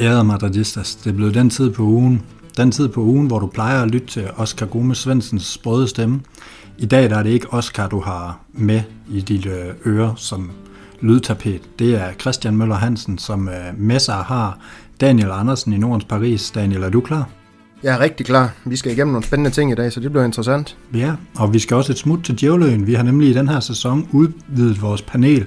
[0.00, 2.22] Ærede madridistas, det er blevet den tid på ugen,
[2.56, 6.20] den tid på ugen, hvor du plejer at lytte til Oscar Gomes Svendsens sprøde stemme.
[6.78, 10.50] I dag der er det ikke Oscar, du har med i dit ører øre som
[11.00, 11.78] lydtapet.
[11.78, 14.58] Det er Christian Møller Hansen, som øh, med sig har
[15.00, 16.50] Daniel Andersen i Nordens Paris.
[16.50, 17.28] Daniel, er du klar?
[17.82, 18.52] Jeg er rigtig klar.
[18.64, 20.76] Vi skal igennem nogle spændende ting i dag, så det bliver interessant.
[20.94, 22.86] Ja, og vi skal også et smut til Djævløen.
[22.86, 25.46] Vi har nemlig i den her sæson udvidet vores panel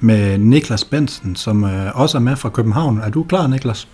[0.00, 2.98] med Niklas Bensen, som øh, også er med fra København.
[2.98, 3.88] Er du klar, Niklas?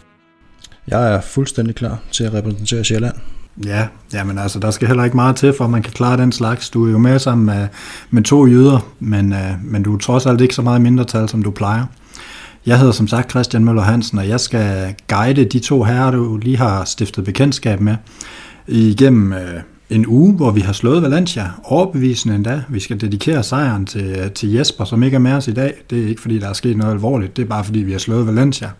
[0.86, 3.14] Jeg er fuldstændig klar til at repræsentere Sjælland.
[3.64, 6.32] Ja, jamen altså, der skal heller ikke meget til, for at man kan klare den
[6.32, 6.70] slags.
[6.70, 7.68] Du er jo med sammen med,
[8.10, 11.42] med to jøder, men, øh, men du er trods alt ikke så meget mindretal, som
[11.42, 11.84] du plejer.
[12.66, 16.36] Jeg hedder som sagt Christian Møller Hansen, og jeg skal guide de to herrer, du
[16.36, 17.96] lige har stiftet bekendtskab med,
[18.66, 22.62] igennem øh, en uge, hvor vi har slået Valencia, overbevisende endda.
[22.68, 25.74] Vi skal dedikere sejren til, øh, til Jesper, som ikke er med os i dag.
[25.90, 27.98] Det er ikke fordi, der er sket noget alvorligt, det er bare fordi, vi har
[27.98, 28.70] slået Valencia.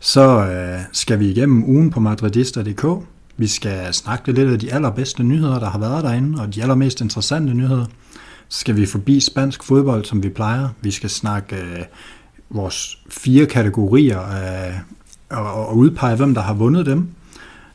[0.00, 2.86] Så øh, skal vi igennem ugen på madridista.dk.
[3.36, 7.00] Vi skal snakke lidt af de allerbedste nyheder, der har været derinde, og de allermest
[7.00, 7.84] interessante nyheder.
[8.48, 10.68] Så skal vi forbi spansk fodbold, som vi plejer.
[10.80, 11.82] Vi skal snakke øh,
[12.50, 14.80] vores fire kategorier af,
[15.30, 17.08] og, og udpege, hvem der har vundet dem.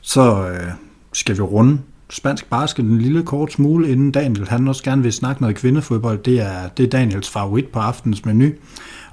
[0.02, 0.67] Så øh,
[1.14, 5.14] skal vi runde spansk basket en lille kort smule, inden Daniel han også gerne vil
[5.14, 6.23] snakke noget kvindefodbold.
[6.23, 8.49] Det er, det er Daniels favorit på aftens menu.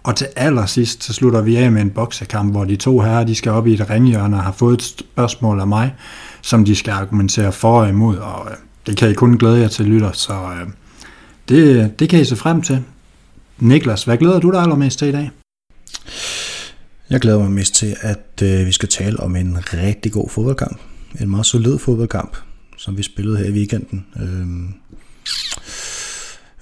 [0.03, 3.35] Og til allersidst, så slutter vi af med en boksekamp, hvor de to herrer, de
[3.35, 5.95] skal op i et ringhjørne og har fået et spørgsmål af mig,
[6.43, 9.69] som de skal argumentere for og imod, og øh, det kan I kun glæde jer
[9.69, 10.69] til, lytter, så øh,
[11.49, 12.83] det, det kan I se frem til.
[13.59, 15.31] Niklas, hvad glæder du dig allermest til i dag?
[17.11, 20.79] Jeg glæder mig mest til, at øh, vi skal tale om en rigtig god fodboldkamp.
[21.21, 22.37] En meget solid fodboldkamp,
[22.77, 24.07] som vi spillede her i weekenden.
[24.21, 24.47] Øh,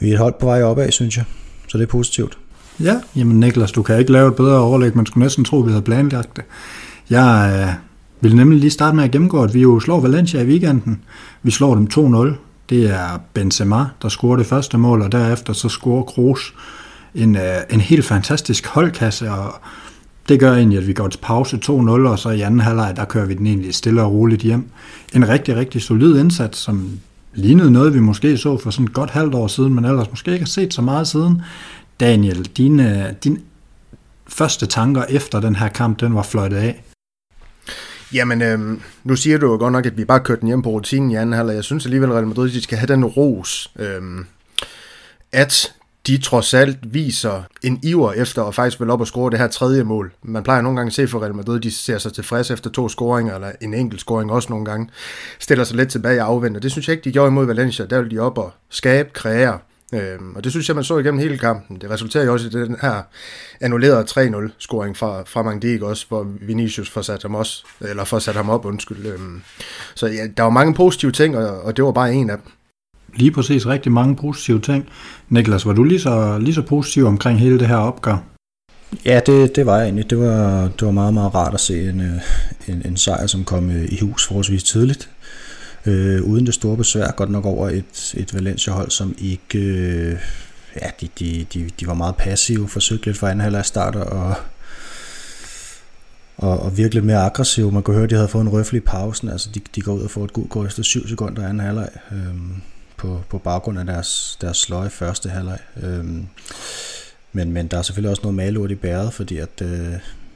[0.01, 1.25] vi er et hold på vej opad, synes jeg,
[1.69, 2.39] så det er positivt.
[2.81, 4.97] Ja, jamen Niklas, du kan ikke lave et bedre overlæg.
[4.97, 6.45] Man skulle næsten tro, at vi havde planlagt det.
[7.11, 7.75] Jeg øh,
[8.21, 11.03] vil nemlig lige starte med at gennemgå, at vi jo slår Valencia i weekenden.
[11.43, 12.35] Vi slår dem 2-0.
[12.71, 16.55] Det er Benzema, der scorer det første mål, og derefter så scorer Kroos
[17.15, 19.55] en, øh, en helt fantastisk holdkasse, og
[20.29, 23.05] det gør egentlig, at vi går til pause 2-0, og så i anden halvleg, der
[23.05, 24.71] kører vi den egentlig stille og roligt hjem.
[25.15, 27.01] En rigtig, rigtig solid indsats, som
[27.35, 30.33] lignede noget, vi måske så for sådan et godt halvt år siden, men ellers måske
[30.33, 31.43] ikke har set så meget siden.
[32.01, 33.43] Daniel, dine, din
[34.29, 36.83] første tanker efter den her kamp, den var fløjtet af.
[38.13, 40.69] Jamen, øh, nu siger du jo godt nok, at vi bare kørte den hjem på
[40.69, 41.55] rutinen i anden halvleg.
[41.55, 44.03] Jeg synes alligevel, at Real Madrid de skal have den ros, øh,
[45.33, 45.73] at
[46.07, 49.49] de trods alt viser en iver efter at faktisk vil op og score det her
[49.49, 50.13] tredje mål.
[50.23, 52.89] Man plejer nogle gange at se for Real Madrid, de ser sig tilfreds efter to
[52.89, 54.89] scoringer, eller en enkelt scoring også nogle gange,
[55.39, 56.61] stiller sig lidt tilbage og afventer.
[56.61, 57.87] Det synes jeg ikke, de gjorde imod Valencia.
[57.87, 59.59] Der vil de op og skabe, kreere,
[59.95, 61.81] Øhm, og det synes jeg, man så igennem hele kampen.
[61.81, 63.03] Det resulterer jo også i den her
[63.61, 68.35] annullerede 3-0-scoring fra, fra Mangdik også, hvor Vinicius får sat ham, også, eller får sat
[68.35, 69.07] ham op, undskyld.
[69.07, 69.43] Øhm,
[69.95, 72.53] så ja, der var mange positive ting, og, og det var bare en af dem.
[73.17, 74.87] Lige præcis rigtig mange positive ting.
[75.29, 78.17] Niklas, var du lige så, lige så positiv omkring hele det her opgør?
[79.05, 80.11] Ja, det, det var jeg egentlig.
[80.11, 82.21] Det var, det var meget, meget rart at se en, øh,
[82.69, 85.11] en, en sejr, som kom øh, i hus forholdsvis tidligt
[85.87, 89.59] øh, uden det store besvær, godt nok over et, et Valencia-hold, som ikke...
[89.59, 90.19] Øh,
[90.83, 94.35] ja, de, de, de, de var meget passive, forsøgte lidt for anden halvleg starter og,
[96.37, 97.73] og, og virkelig mere aggressive.
[97.73, 99.29] Man kunne høre, at de havde fået en røffel i pausen.
[99.29, 101.61] Altså, de, de går ud og får et god gå efter 7 sekunder i anden
[101.61, 102.35] halvleg øh,
[102.97, 105.59] på, på baggrund af deres, deres sløje første halvleg.
[105.83, 106.27] Øhm,
[107.33, 109.93] men, men der er selvfølgelig også noget malurt i bæret, fordi at øh,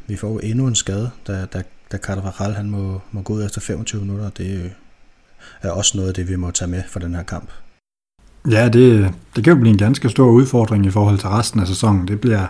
[0.06, 1.62] vi får endnu en skade, da, da,
[1.93, 4.31] da Carvajal han må, må gå ud efter 25 minutter.
[4.31, 4.72] Det,
[5.62, 7.50] er også noget af det, vi må tage med for den her kamp.
[8.50, 11.66] Ja, det, det kan jo blive en ganske stor udfordring i forhold til resten af
[11.66, 12.09] sæsonen.
[12.09, 12.47] Det bliver,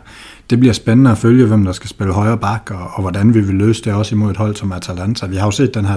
[0.50, 3.40] det bliver spændende at følge, hvem der skal spille højre bak, og, og hvordan vi
[3.40, 5.26] vil løse det også imod et hold som Atalanta.
[5.26, 5.96] Vi har jo set den her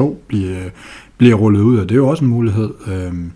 [0.00, 0.70] 3-5-2 blive,
[1.18, 2.70] blive rullet ud, og det er jo også en mulighed.
[2.86, 3.32] Øhm,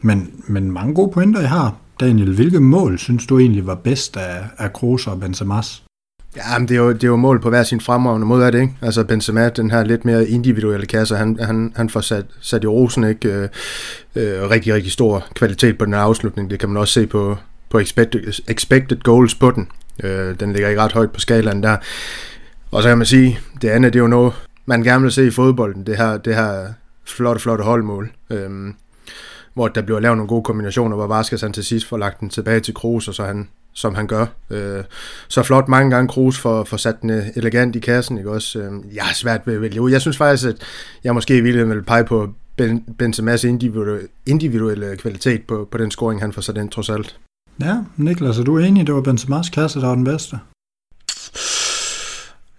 [0.00, 1.76] men, men mange gode pointer, jeg har.
[2.00, 5.82] Daniel, hvilke mål synes du egentlig var bedst af, af Kroos og Benzema's?
[6.36, 8.52] Ja, men det er, jo, det er jo mål på hver sin fremragende måde af
[8.52, 8.76] det, ikke?
[8.82, 12.66] Altså Benzema, den her lidt mere individuelle kasse, han, han, han får sat, sat i
[12.66, 13.28] rosen, ikke?
[13.28, 13.48] Øh,
[14.16, 16.50] øh, rigtig, rigtig stor kvalitet på den her afslutning.
[16.50, 17.36] Det kan man også se på,
[17.70, 19.68] på expected, expected goals på den.
[20.04, 21.76] Øh, den ligger ikke ret højt på skalaen der.
[22.70, 24.32] Og så kan man sige, det andet, det er jo noget,
[24.66, 26.66] man gerne vil se i fodbolden, det her, det her
[27.06, 28.10] flotte, flotte holdmål.
[28.30, 28.50] Øh,
[29.58, 32.28] hvor der bliver lavet nogle gode kombinationer, hvor Vaskes han til sidst får lagt den
[32.28, 34.26] tilbage til Kroos, og så han som han gør.
[34.50, 34.84] Øh,
[35.28, 38.58] så flot mange gange Kroos for, for sat den øh, elegant i kassen, ikke også?
[38.58, 40.56] Øh, jeg har svært ved at vælge Jeg synes faktisk, at
[41.04, 46.20] jeg måske ville vil pege på ben, Benzema's individuelle, individuelle kvalitet på, på den scoring,
[46.20, 47.18] han får sat ind trods alt.
[47.60, 50.38] Ja, Niklas, er du enig, det var Benzema's kasse, der var den bedste?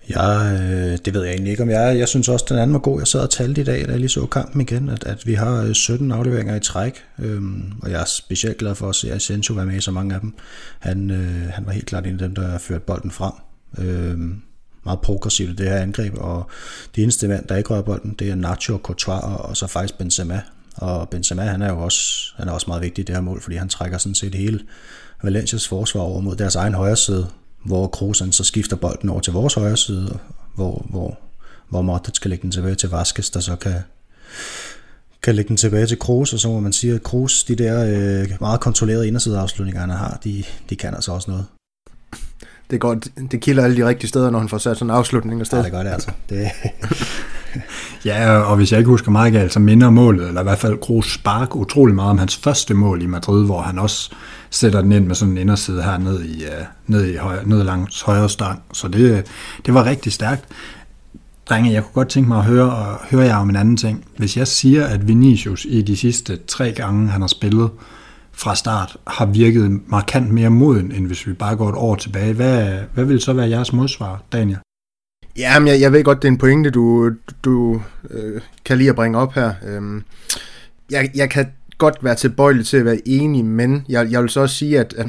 [0.10, 1.92] Ja, øh, det ved jeg egentlig ikke om jeg er.
[1.92, 3.00] Jeg synes også, den anden var god.
[3.00, 5.34] Jeg sad og talte i dag, da jeg lige så kampen igen, at, at vi
[5.34, 9.14] har øh, 17 afleveringer i træk, øhm, og jeg er specielt glad for at se
[9.14, 10.34] Asensio være med i så mange af dem.
[10.80, 13.34] Han, øh, han var helt klart en af dem, der førte bolden frem.
[13.78, 14.42] Øhm,
[14.86, 16.50] meget progressivt det her angreb, og
[16.96, 19.98] det eneste mand, der ikke rører bolden, det er Nacho, Courtois og, og så faktisk
[19.98, 20.42] Benzema.
[20.76, 23.42] Og Benzema, han er jo også, han er også meget vigtig i det her mål,
[23.42, 24.60] fordi han trækker sådan set hele
[25.24, 27.28] Valencias forsvar over mod deres egen højre side,
[27.70, 30.20] hvor Kroos så skifter bolden over til vores højre side,
[30.56, 31.20] hvor, hvor,
[31.70, 33.76] hvor Modric skal lægge den tilbage til Vasquez, der så kan,
[35.24, 37.86] kan lægge den tilbage til Kroos, og så må man sige, at Kroos, de der
[37.86, 41.46] øh, meget kontrollerede indersideafslutninger, han har, de, de kan altså også noget.
[42.72, 42.98] Det, går,
[43.32, 45.58] det kilder alle de rigtige steder, når han får sat sådan en afslutning afsted.
[45.58, 46.12] Ja, det gør det altså.
[46.30, 46.48] Det...
[48.06, 50.78] ja, og hvis jeg ikke husker meget galt, så minder målet, eller i hvert fald
[50.78, 54.12] Kroos spark, utrolig meget om hans første mål i Madrid, hvor han også
[54.50, 56.44] sætter den ind med sådan en inderside her øh, ned i,
[56.88, 58.62] ned i højre, ned langs højre stang.
[58.74, 59.26] Så det,
[59.66, 60.46] det var rigtig stærkt.
[61.50, 64.06] Drenge, jeg kunne godt tænke mig at høre, og høre jer om en anden ting.
[64.18, 67.70] Hvis jeg siger, at Vinicius i de sidste tre gange, han har spillet
[68.32, 72.34] fra start, har virket markant mere moden, end hvis vi bare går et år tilbage,
[72.34, 74.58] hvad, hvad vil så være jeres modsvar, Daniel?
[75.40, 77.12] Jamen, jeg, jeg ved godt, det er en pointe, du,
[77.44, 79.54] du øh, kan lige at bringe op her.
[79.68, 80.04] Øhm,
[80.92, 81.48] jeg, jeg kan
[81.78, 84.94] godt være tilbøjelig til at være enig, men jeg, jeg vil så også sige, at,
[84.98, 85.08] at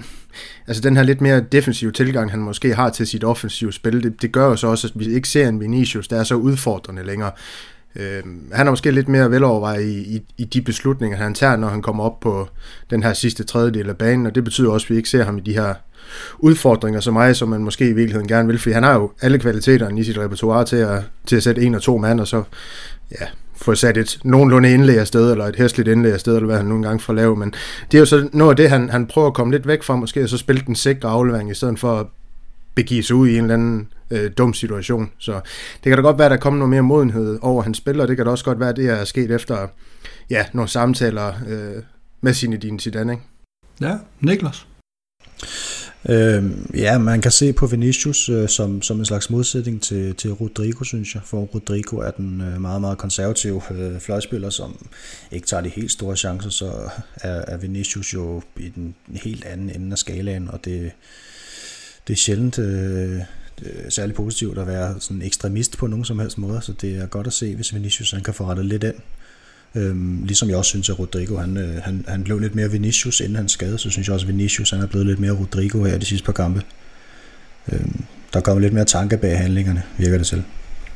[0.66, 4.22] altså den her lidt mere defensive tilgang, han måske har til sit offensive spil, det,
[4.22, 7.02] det gør jo så også, at vi ikke ser en Vinicius, der er så udfordrende
[7.02, 7.32] længere.
[7.96, 8.22] Øh,
[8.52, 11.82] han er måske lidt mere velovervejet i, i, i de beslutninger, han tager, når han
[11.82, 12.48] kommer op på
[12.90, 15.38] den her sidste tredjedel af banen, og det betyder også, at vi ikke ser ham
[15.38, 15.74] i de her
[16.38, 19.38] udfordringer så meget, som man måske i virkeligheden gerne vil, for han har jo alle
[19.38, 22.42] kvaliteterne i sit repertoire til at, til at sætte en og to mand, og så
[23.20, 23.26] ja,
[23.56, 26.86] få sat et nogenlunde indlæg afsted, eller et hæsligt indlæg afsted, eller hvad han nogle
[26.86, 27.54] gange får lavet, men
[27.92, 29.96] det er jo så noget af det, han, han prøver at komme lidt væk fra,
[29.96, 32.06] måske, og så spille den sikre aflevering, i stedet for at
[32.82, 35.10] begive sig ud i en eller anden øh, dum situation.
[35.18, 35.32] Så
[35.84, 38.08] det kan da godt være, at der kommer noget mere modenhed over hans spil, og
[38.08, 39.68] det kan da også godt være, at det er sket efter
[40.30, 41.82] ja, nogle samtaler øh,
[42.20, 43.24] med sine din Zidane, ikke?
[43.80, 44.66] Ja, Niklas?
[46.08, 46.44] Øh,
[46.74, 50.84] ja, man kan se på Vinicius øh, som, som en slags modsætning til, til Rodrigo,
[50.84, 51.22] synes jeg.
[51.24, 54.86] For Rodrigo er den øh, meget, meget konservative øh, fløjspiller, som
[55.32, 56.72] ikke tager de helt store chancer, så
[57.16, 60.90] er, er Vinicius jo i den helt anden ende af skalaen, og det,
[62.08, 66.38] det er sjældent øh, øh særlig positivt at være sådan ekstremist på nogen som helst
[66.38, 68.94] måde, så det er godt at se, hvis Vinicius han kan få rettet lidt ind.
[69.74, 73.20] Øhm, ligesom jeg også synes, at Rodrigo han, øh, han, han blev lidt mere Vinicius
[73.20, 75.84] inden han skade, så synes jeg også, at Vinicius han er blevet lidt mere Rodrigo
[75.84, 76.62] her de sidste par kampe.
[77.72, 80.44] Øhm, der kommer lidt mere tanke bag handlingerne, virker det til.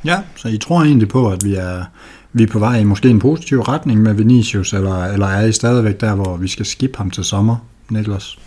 [0.05, 1.85] Ja, så I tror egentlig på, at vi er,
[2.33, 5.53] vi er på vej i måske en positiv retning med Vinicius, eller, eller er I
[5.53, 7.57] stadigvæk der, hvor vi skal skip ham til sommer,
[7.91, 8.39] Niklas?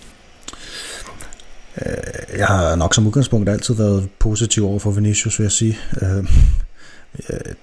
[1.85, 5.77] Øh, jeg har nok som udgangspunkt altid været positiv over for Vinicius, vil jeg sige.
[6.01, 6.18] Øh,
[7.29, 7.53] øh,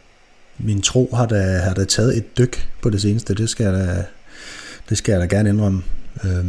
[0.58, 3.72] min tro har da, har da taget et dyk på det seneste, det skal jeg
[3.72, 4.04] da,
[4.88, 5.82] det skal jeg da gerne indrømme.
[6.24, 6.44] Øh,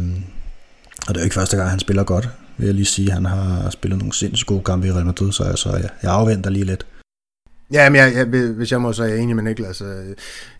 [1.08, 3.10] og det er jo ikke første gang, han spiller godt, vil jeg lige sige.
[3.12, 6.12] Han har spillet nogle sindssygt gode kampe i Real Madrid, så jeg, så jeg, jeg
[6.12, 6.86] afventer lige lidt.
[7.72, 9.68] Ja, men jeg, jeg, hvis jeg må så er jeg enig med Niklas.
[9.68, 9.84] Altså,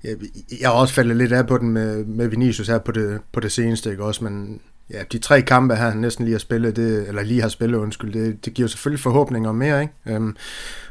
[0.04, 0.16] jeg,
[0.60, 3.40] jeg har også faldet lidt af på den med, med Vinicius her på det, på
[3.40, 4.24] det seneste, ikke også?
[4.24, 7.48] Men ja, de tre kampe her, han næsten lige har spillet, det, eller lige har
[7.48, 9.94] spillet, undskyld, det, det giver selvfølgelig forhåbninger om mere, ikke?
[10.06, 10.36] Øhm,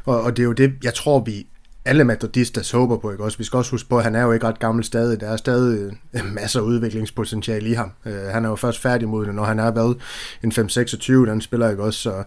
[0.04, 1.46] og, og det er jo det, jeg tror, vi
[1.86, 3.38] alle madridistas håber på, ikke også?
[3.38, 5.20] Vi skal også huske på, at han er jo ikke ret gammel stadig.
[5.20, 7.92] Der er stadig øh, masser af udviklingspotentiale i ham.
[8.06, 9.96] Øh, han er jo først færdig mod det, når han er været
[10.44, 12.24] en 5-26, den spiller ikke også, så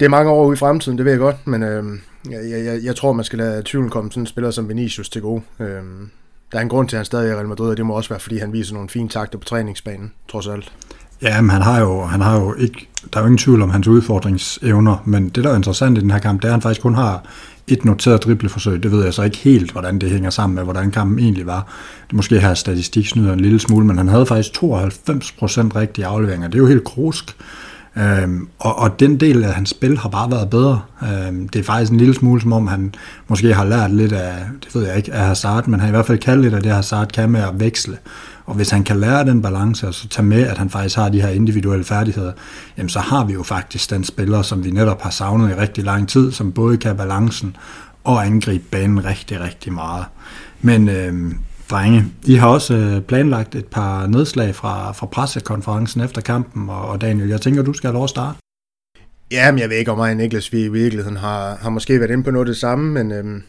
[0.00, 1.84] det er mange år ude i fremtiden, det ved jeg godt, men øh,
[2.30, 5.22] jeg, jeg, jeg tror, man skal lade tvivlen komme sådan en spiller som Vinicius til
[5.22, 5.42] gode.
[5.60, 5.82] Øh,
[6.52, 7.94] der er en grund til, at han stadig er i Real Madrid, og det må
[7.94, 10.72] også være, fordi han viser nogle fine takter på træningsbanen, trods alt.
[11.22, 13.70] Ja, men han har jo, han har jo ikke, der er jo ingen tvivl om
[13.70, 16.62] hans udfordringsevner, men det, der er interessant i den her kamp, det er, at han
[16.62, 17.24] faktisk kun har
[17.68, 18.82] et noteret dribleforsøg.
[18.82, 21.66] Det ved jeg så ikke helt, hvordan det hænger sammen med, hvordan kampen egentlig var.
[22.06, 24.62] Det måske har statistik snyder en lille smule, men han havde faktisk 92%
[25.76, 26.48] rigtige afleveringer.
[26.48, 27.36] Det er jo helt krusk.
[27.96, 30.82] Øhm, og, og den del af hans spil har bare været bedre.
[31.02, 32.94] Øhm, det er faktisk en lille smule som om, han
[33.28, 34.34] måske har lært lidt af,
[34.64, 36.72] det ved jeg ikke, af Hazard, men han i hvert fald kan lidt af det,
[36.72, 37.98] Hazard kan med at veksle.
[38.46, 41.08] Og hvis han kan lære den balance, og så tage med, at han faktisk har
[41.08, 42.32] de her individuelle færdigheder,
[42.78, 45.84] jamen så har vi jo faktisk den spiller, som vi netop har savnet i rigtig
[45.84, 47.56] lang tid, som både kan balancen
[48.04, 50.04] og angribe banen rigtig, rigtig meget.
[50.60, 51.38] Men øhm,
[51.72, 52.04] drenge.
[52.24, 57.28] I har også øh, planlagt et par nedslag fra, fra pressekonferencen efter kampen, og Daniel,
[57.28, 58.38] jeg tænker, du skal have lov at starte.
[59.30, 62.00] Ja, men jeg ved ikke, om mig og Niklas vi i virkeligheden har, har måske
[62.00, 63.42] været inde på noget af det samme, men øhm,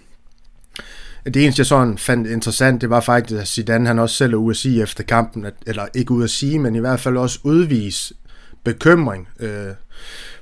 [1.26, 4.38] det eneste, jeg sådan fandt interessant, det var faktisk, at Zidane han også selv er
[4.38, 7.18] ude at sige efter kampen, at, eller ikke ude at sige, men i hvert fald
[7.18, 8.14] også udvise
[8.64, 9.68] bekymring, øh,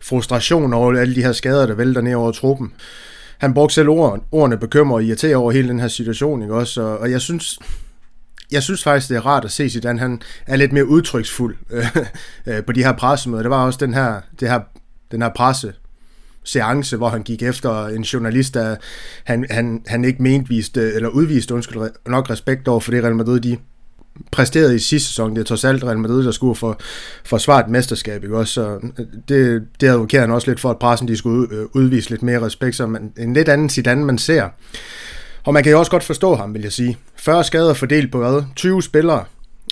[0.01, 2.73] frustration over alle de her skader, der vælter ned over truppen.
[3.41, 6.81] Han brugte selv ord, ordene bekymrer og irriterer over hele den her situation, ikke også?
[6.81, 7.59] Og, og jeg synes,
[8.51, 11.85] jeg synes faktisk, det er rart at se Zidane, han er lidt mere udtryksfuld øh,
[12.47, 13.43] øh, på de her pressemøder.
[13.43, 14.59] Det var også den her, det her,
[15.11, 15.73] den her presse
[16.43, 18.75] seance, hvor han gik efter en journalist, der
[19.23, 23.15] han, han, han ikke mente viste, eller udviste undskyld, nok respekt over for det Real
[23.15, 23.57] Madrid, de
[24.31, 25.35] præsterede i sidste sæson.
[25.35, 26.81] Det er trods alt Real Madrid, der skulle for,
[27.25, 28.23] forsvare et mesterskab.
[28.23, 28.37] Ikke?
[28.37, 31.65] Også, så øh, det, det advokerer han også lidt for, at pressen de skulle øh,
[31.73, 34.49] udvise lidt mere respekt, så en, en lidt anden Zidane, man ser.
[35.43, 36.97] Og man kan jo også godt forstå ham, vil jeg sige.
[37.15, 38.43] 40 skader fordelt på hvad?
[38.55, 39.23] 20 spillere.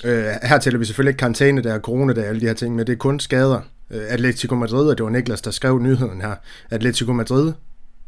[0.04, 2.54] Øh, her tæller vi selvfølgelig ikke karantæne, der er corona, der er alle de her
[2.54, 3.60] ting, men det er kun skader.
[3.90, 6.34] Øh, Atletico Madrid, og det var Niklas, der skrev nyheden her.
[6.70, 7.52] Atletico Madrid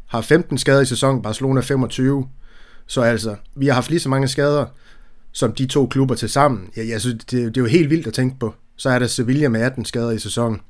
[0.07, 2.27] har 15 skader i sæsonen, Barcelona 25.
[2.87, 4.65] Så altså, vi har haft lige så mange skader,
[5.33, 6.69] som de to klubber til sammen.
[6.75, 8.53] Jeg, jeg synes, det, det er jo helt vildt at tænke på.
[8.75, 10.61] Så er der Sevilla med 18 skader i sæsonen.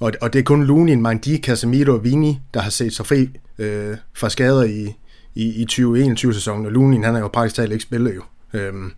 [0.00, 3.28] Og, og det er kun Lunin, Mandi, Casemiro og Vini, der har set sig fri
[3.58, 4.96] øh, fra skader i,
[5.34, 6.66] i, i 2021-sæsonen.
[6.66, 8.22] Og Lunin, han har jo praktisk talt ikke spillet jo.
[8.54, 8.92] Øhm,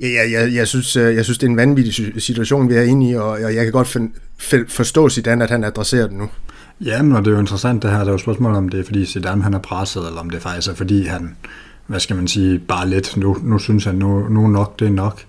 [0.00, 2.82] Ja, jeg, jeg, jeg, synes, øh, jeg synes, det er en vanvittig situation, vi er
[2.82, 3.96] inde i, og jeg kan godt
[4.68, 6.28] forstå Zidane, at han adresserer det nu.
[6.80, 7.98] Ja, men det er jo interessant det her.
[7.98, 10.42] Der er jo spørgsmål om det er, fordi Zidane han er presset, eller om det
[10.42, 11.36] faktisk er, fordi han,
[11.88, 14.92] hvad skal man sige, bare lidt, nu, nu synes han, nu, nu nok, det er
[14.92, 15.22] nok.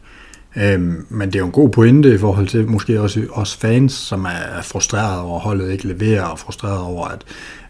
[0.58, 3.94] Øhm, men det er jo en god pointe i forhold til måske også os fans,
[3.94, 7.22] som er frustreret over, at holdet ikke leverer, og frustreret over, at,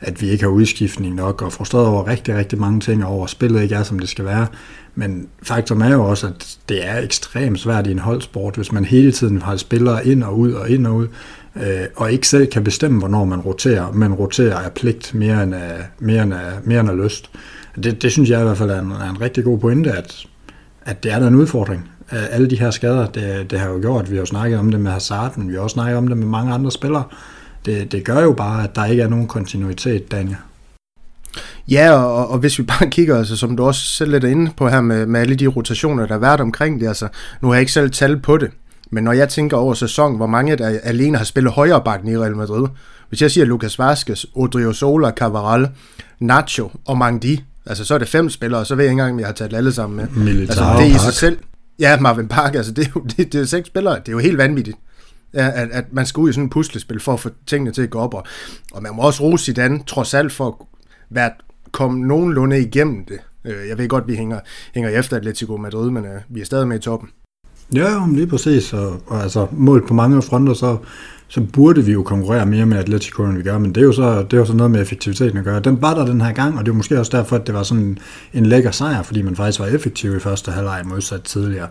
[0.01, 3.24] at vi ikke har udskiftning nok, og frustreret over rigtig, rigtig mange ting, og over
[3.24, 4.48] at spillet ikke er, som det skal være.
[4.96, 8.86] Men faktum er jo også, at det er ekstremt svært i en holdsport, hvis man
[8.86, 11.08] hele tiden har spillere ind og ud og ind og ud,
[11.55, 15.55] øh, og ikke selv kan bestemme, hvornår man roterer, men roterer af pligt mere end
[15.55, 17.29] af, mere end af, mere end af lyst.
[17.83, 20.25] Det, det synes jeg i hvert fald er en, er en rigtig god pointe, at,
[20.86, 21.91] at det er der en udfordring.
[22.12, 24.71] Øh, alle de her skader, det, det har jo gjort, vi har jo snakket om
[24.71, 27.03] det med Hazard, men vi har også snakket om det med mange andre spillere.
[27.65, 30.38] Det, det gør jo bare, at der ikke er nogen kontinuitet, Daniel.
[31.67, 34.51] Ja, og, og hvis vi bare kigger, altså, som du også selv lidt er inde
[34.57, 37.07] på her med, med alle de rotationer, der har været omkring det, altså,
[37.41, 38.51] nu har jeg ikke selv tal på det,
[38.91, 42.17] men når jeg tænker over sæsonen, hvor mange der alene har spillet højre bakken i
[42.17, 42.67] Real Madrid,
[43.09, 45.69] hvis jeg siger Lucas Vazquez, Odriozola, Cavaral,
[46.19, 49.13] Nacho og Mangdi, altså så er det fem spillere, og så ved jeg ikke engang,
[49.13, 50.07] om jeg har taget alle sammen med.
[50.23, 51.38] Militao, altså, det er i sig selv.
[51.79, 54.19] Ja, Marvin Park, altså det er jo det, det er seks spillere, det er jo
[54.19, 54.77] helt vanvittigt.
[55.33, 57.89] At, at man skal ud i sådan en puslespil for at få tingene til at
[57.89, 58.13] gå op.
[58.13, 58.23] Og,
[58.73, 60.53] og man må også rose Zidane, trods alt for at
[61.09, 61.31] være
[61.71, 63.19] komme nogenlunde igennem det.
[63.45, 64.39] Øh, jeg ved godt, vi hænger,
[64.73, 67.09] hænger efter Atletico Madrid, men øh, vi er stadig med i toppen.
[67.75, 68.73] Ja, lige præcis.
[68.73, 70.77] Og, og altså, målt på mange fronter, så,
[71.29, 73.91] så burde vi jo konkurrere mere med Atletico, end vi gør, men det er jo
[73.91, 75.59] så, det er jo så noget med effektiviteten at gøre.
[75.59, 77.63] Den var der den her gang, og det er måske også derfor, at det var
[77.63, 77.98] sådan
[78.33, 81.67] en, lækker sejr, fordi man faktisk var effektiv i første halvleg modsat tidligere.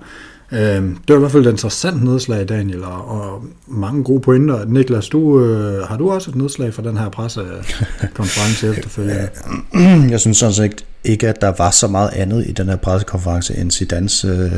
[0.53, 4.65] Øh, det var i hvert fald et interessant nedslag, Daniel, og, og mange gode pointer.
[4.65, 9.29] Niklas, du, øh, har du også et nedslag for den her pressekonference efterfølgende?
[10.13, 13.57] Jeg synes sådan set ikke, at der var så meget andet i den her pressekonference
[13.57, 14.53] end Zidans øh,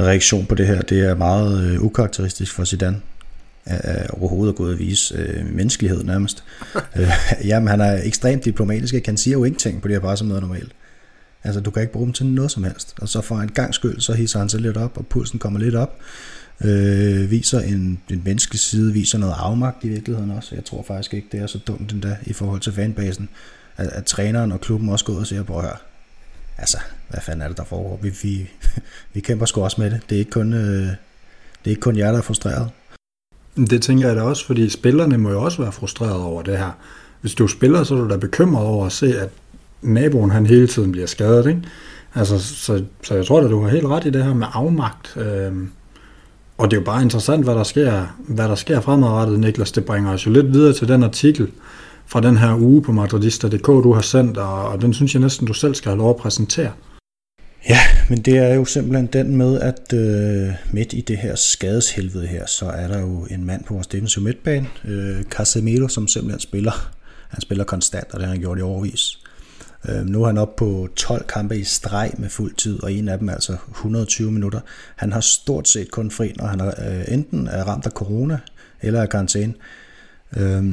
[0.00, 0.82] reaktion på det her.
[0.82, 3.00] Det er meget øh, ukarakteristisk for Zidane
[3.68, 4.10] at
[4.56, 6.44] gå ud og vise øh, menneskelighed nærmest.
[6.98, 7.10] øh,
[7.44, 9.06] jamen, han er ekstremt diplomatisk.
[9.06, 10.72] Han siger jo ingenting på det her pressemøder normalt.
[11.44, 12.94] Altså, du kan ikke bruge dem til noget som helst.
[13.00, 15.60] Og så for en gang skyld, så hisser han sig lidt op, og pulsen kommer
[15.60, 15.98] lidt op.
[16.64, 20.54] Øh, viser en, en menneskelig side, viser noget afmagt i virkeligheden også.
[20.54, 23.28] Jeg tror faktisk ikke, det er så dumt endda i forhold til fanbasen,
[23.76, 25.82] at, at træneren og klubben også går ud og siger, på her.
[26.58, 27.98] Altså, hvad fanden er det, der foregår?
[28.02, 28.50] Vi, vi,
[29.14, 30.00] vi kæmper sgu også med det.
[30.10, 30.86] Det er ikke kun, øh,
[31.64, 32.70] det er ikke kun jer, der er frustreret.
[33.66, 36.70] Det tænker jeg da også, fordi spillerne må jo også være frustreret over det her.
[37.20, 39.28] Hvis du spiller, så er du da bekymret over at se, at
[39.82, 41.62] naboen han hele tiden bliver skadet, ikke?
[42.14, 45.16] Altså, så, så jeg tror at du har helt ret i det her med afmagt.
[45.16, 45.70] Øhm,
[46.58, 49.72] og det er jo bare interessant, hvad der sker, hvad der sker fremadrettet, Niklas.
[49.72, 51.48] Det bringer os jo lidt videre til den artikel
[52.06, 55.46] fra den her uge på Madridista.dk, du har sendt, og, og den synes jeg næsten,
[55.46, 56.70] du selv skal have lov at præsentere.
[57.68, 62.26] Ja, men det er jo simpelthen den med, at øh, midt i det her skadeshelvede
[62.26, 66.40] her, så er der jo en mand på vores defensive midtbane, øh, Casemiro, som simpelthen
[66.40, 66.92] spiller.
[67.28, 69.18] Han spiller konstant, og det har han gjort i overvis.
[69.88, 73.08] Øh, nu er han oppe på 12 kampe i streg med fuld tid, og en
[73.08, 74.60] af dem er altså 120 minutter.
[74.96, 78.38] Han har stort set kun fri, når han er, øh, enten er ramt af corona
[78.82, 79.54] eller af karantæne.
[80.36, 80.64] Øh,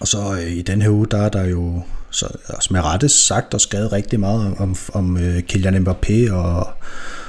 [0.00, 2.28] og så øh, i den her uge, der er der jo, så,
[2.60, 6.68] som er rette sagt og skrevet rigtig meget om, om øh, Kylian Mbappé og,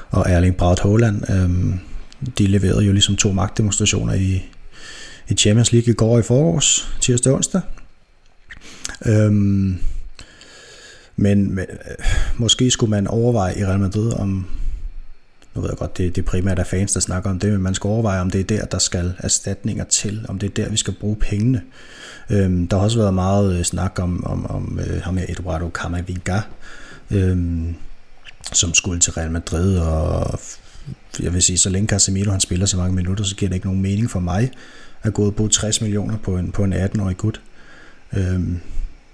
[0.09, 1.29] og Erling Braut Haaland.
[1.31, 1.79] Øhm,
[2.37, 4.43] de leverede jo ligesom to magtdemonstrationer i,
[5.27, 7.61] i Champions League i går i forårs, tirsdag og onsdag.
[9.05, 9.77] Øhm,
[11.15, 12.05] Men, men øh,
[12.37, 14.45] måske skulle man overveje i Real Madrid, om,
[15.55, 17.73] nu ved jeg godt, det, det primært er fans, der snakker om det, men man
[17.73, 20.77] skal overveje, om det er der, der skal erstatninger til, om det er der, vi
[20.77, 21.61] skal bruge pengene.
[22.29, 25.69] Øhm, der har også været meget øh, snak om, om, om øh, ham her Eduardo
[25.73, 26.39] Camavinga,
[27.11, 27.75] øhm,
[28.53, 30.39] som skulle til Real Madrid, og
[31.19, 33.67] jeg vil sige, så længe Casemiro han spiller så mange minutter, så giver det ikke
[33.67, 34.51] nogen mening for mig
[35.03, 37.41] at gå og bruge 60 millioner på en, på en 18-årig gut.
[38.13, 38.59] Øhm,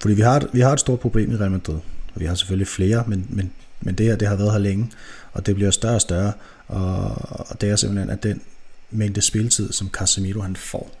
[0.00, 1.74] fordi vi har, vi har et stort problem i Real Madrid,
[2.14, 4.90] og vi har selvfølgelig flere, men, men, men det her det har været her længe,
[5.32, 6.32] og det bliver større og større,
[6.66, 7.04] og,
[7.50, 8.40] og det er simpelthen, at den
[8.90, 10.98] mængde spilletid, som Casemiro han får,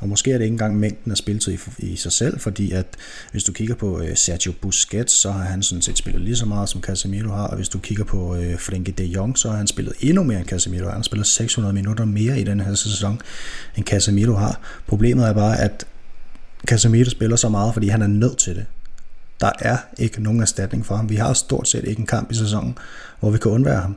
[0.00, 2.86] og måske er det ikke engang mængden af spilletid i, i sig selv, fordi at
[3.32, 6.46] hvis du kigger på øh, Sergio Busquets, så har han sådan set spillet lige så
[6.46, 9.56] meget, som Casemiro har, og hvis du kigger på øh, Frenkie de Jong, så har
[9.56, 10.84] han spillet endnu mere end Casemiro.
[10.84, 13.20] Han har spillet 600 minutter mere i den her sæson,
[13.76, 14.60] end Casemiro har.
[14.86, 15.86] Problemet er bare, at
[16.66, 18.66] Casemiro spiller så meget, fordi han er nødt til det.
[19.40, 21.10] Der er ikke nogen erstatning for ham.
[21.10, 22.78] Vi har stort set ikke en kamp i sæsonen,
[23.20, 23.96] hvor vi kan undvære ham.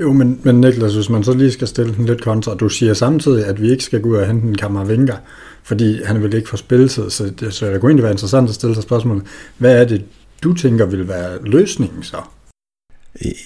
[0.00, 2.94] Jo, men, men Niklas, hvis man så lige skal stille den lidt kontra, du siger
[2.94, 5.16] samtidig, at vi ikke skal gå ud og hente en Kammervinger,
[5.62, 8.54] fordi han vil ikke få spilletid, så det, så det kunne egentlig være interessant at
[8.54, 9.22] stille sig spørgsmålet,
[9.58, 10.04] hvad er det,
[10.42, 12.16] du tænker vil være løsningen så?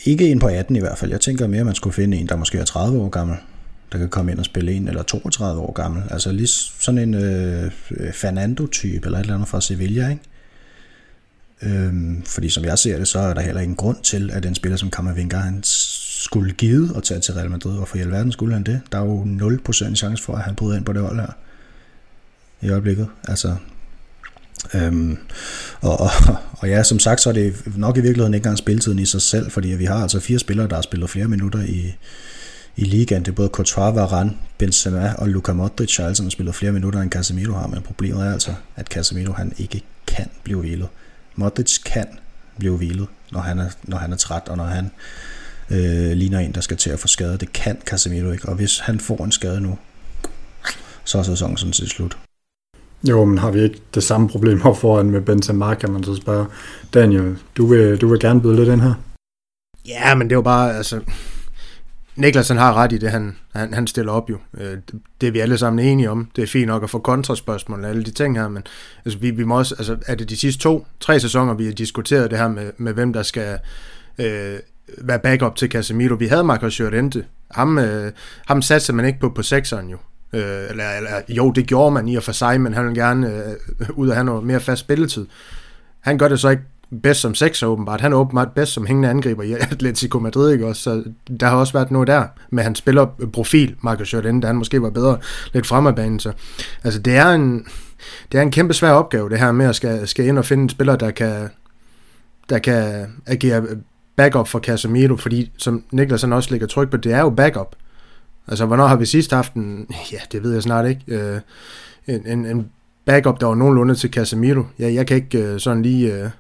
[0.05, 1.11] Ikke en på 18 i hvert fald.
[1.11, 3.37] Jeg tænker mere, at man skulle finde en, der måske er 30 år gammel,
[3.93, 6.03] der kan komme ind og spille en, eller 32 år gammel.
[6.11, 6.49] Altså lige
[6.81, 7.71] sådan en øh,
[8.13, 10.23] Fernando-type, eller et eller andet fra Sevilla, ikke?
[11.63, 14.55] Øhm, fordi som jeg ser det, så er der heller ingen grund til, at en
[14.55, 17.77] spiller som Kammervinger, han skulle give og tage til Real Madrid.
[17.77, 18.81] Hvorfor i alverden skulle han det?
[18.93, 19.25] Der er jo
[19.67, 21.33] 0% chance for, at han bryder ind på det hold her
[22.61, 23.09] i øjeblikket.
[23.29, 23.57] Altså,
[24.75, 25.19] øhm,
[25.81, 26.11] og, og,
[26.51, 29.23] og ja, som sagt, så er det nok i virkeligheden ikke engang spilletiden i sig
[29.23, 31.95] selv, fordi vi har altså fire spillere, der har spillet flere minutter i,
[32.77, 33.23] i ligaen.
[33.23, 37.11] Det er både Courtois, Varane, Benzema og Luka Modric, har altså spillet flere minutter, end
[37.11, 40.89] Casemiro har, men problemet er altså, at Casemiro han ikke kan blive hvilet.
[41.37, 42.07] Modric kan
[42.59, 44.91] blive hvilet, når han er, når han er træt, og når han
[45.71, 47.39] øh, ligner en, der skal til at få skade.
[47.39, 49.79] Det kan Casemiro ikke, og hvis han får en skade nu,
[51.05, 52.19] så er sæsonen sådan set slut.
[53.09, 56.15] Jo, men har vi ikke det samme problem op foran med Benzema, kan man så
[56.15, 56.47] spørge.
[56.95, 58.95] Daniel, du vil, du vil gerne byde lidt ind her?
[59.87, 61.01] Ja, men det er jo bare, altså...
[62.17, 64.39] Niklas han har ret i det, han, han, han stiller op jo.
[64.59, 64.79] Øh,
[65.21, 66.31] det er vi alle sammen enige om.
[66.37, 68.63] Det er fint nok at få kontraspørgsmål og alle de ting her, men
[69.05, 71.73] altså, vi, vi må også, altså, er det de sidste to, tre sæsoner, vi har
[71.73, 73.59] diskuteret det her med, med hvem der skal
[74.19, 74.59] øh,
[74.99, 76.15] være backup til Casemiro.
[76.15, 77.25] Vi havde Marcos Llorente.
[77.51, 78.13] Ham, øh,
[78.47, 79.97] ham satte man ikke på på sekseren jo.
[80.33, 83.35] Øh, eller, eller, jo, det gjorde man i og for sig, men han ville gerne
[83.81, 85.27] øh, ud og have noget mere fast spilletid.
[86.01, 86.63] Han gør det så ikke
[87.01, 88.01] bedst som sekser åbenbart.
[88.01, 90.83] Han er åbenbart bedst som hængende angriber i Atletico Madrid, ikke også?
[90.83, 91.05] Så
[91.41, 94.83] der har også været noget der med hans spillerprofil, øh, Marcus Jordan, da han måske
[94.83, 95.19] var bedre
[95.53, 96.21] lidt frem af banen.
[96.21, 96.33] Så,
[96.85, 97.67] altså, det er en,
[98.33, 100.63] det er en kæmpe svær opgave, det her med at skal, skal ind og finde
[100.63, 101.49] en spiller, der kan,
[102.49, 103.67] der kan agere
[104.17, 107.77] backup for Casemiro, fordi som Niklas også lægger tryk på, det er jo backup.
[108.49, 111.41] Altså, hvornår har vi sidst haft en, ja, det ved jeg snart ikke, øh,
[112.07, 112.71] en, en, en
[113.05, 114.63] backup, der var nogenlunde til Casemiro.
[114.79, 116.31] Ja, jeg kan ikke øh, sådan lige øh,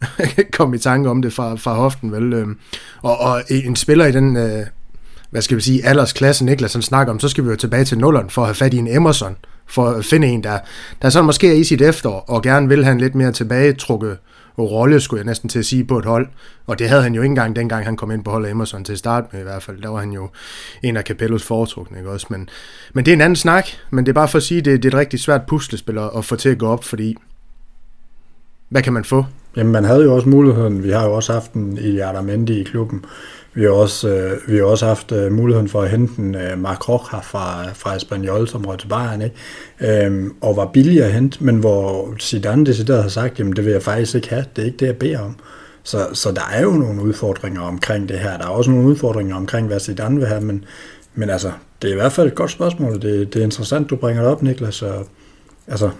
[0.56, 2.32] komme i tanke om det fra, fra hoften, vel.
[2.32, 2.58] Øhm,
[3.02, 4.66] og, og en spiller i den, øh,
[5.30, 7.98] hvad skal vi sige, aldersklasse, Niklas han snakker om, så skal vi jo tilbage til
[7.98, 10.58] nulleren for at have fat i en Emerson, for at finde en, der,
[11.02, 14.18] der sådan måske er i sit efterår, og gerne vil have en lidt mere tilbagetrukket
[14.58, 16.28] rolle, skulle jeg næsten til at sige, på et hold.
[16.66, 18.98] Og det havde han jo ikke engang, dengang han kom ind på holdet Emerson til
[18.98, 19.82] start med i hvert fald.
[19.82, 20.28] Der var han jo
[20.82, 22.26] en af Capellos foretrukne, ikke også?
[22.30, 22.48] Men,
[22.92, 24.94] men det er en anden snak, men det er bare for at sige, det, det
[24.94, 27.16] er et rigtig svært puslespil at få til at gå op, fordi
[28.68, 29.24] hvad kan man få?
[29.56, 30.84] Jamen, man havde jo også muligheden.
[30.84, 33.04] Vi har jo også haft en Iliada Mendy i klubben.
[33.54, 36.58] Vi har også, øh, vi har også haft øh, muligheden for at hente en øh,
[36.58, 40.04] Mark Rocha fra, fra Espanyol, som røg til Bayern, ikke?
[40.04, 43.72] Øhm, og var billig at hente, men hvor Zidane decideret har sagt, jamen det vil
[43.72, 45.36] jeg faktisk ikke have, det er ikke det, jeg beder om.
[45.82, 48.38] Så, så der er jo nogle udfordringer omkring det her.
[48.38, 50.64] Der er også nogle udfordringer omkring, hvad Zidane vil have, men,
[51.14, 52.94] men altså, det er i hvert fald et godt spørgsmål.
[52.94, 54.82] Det, det er interessant, du bringer det op, Niklas.
[54.82, 55.06] Og,
[55.66, 55.90] altså,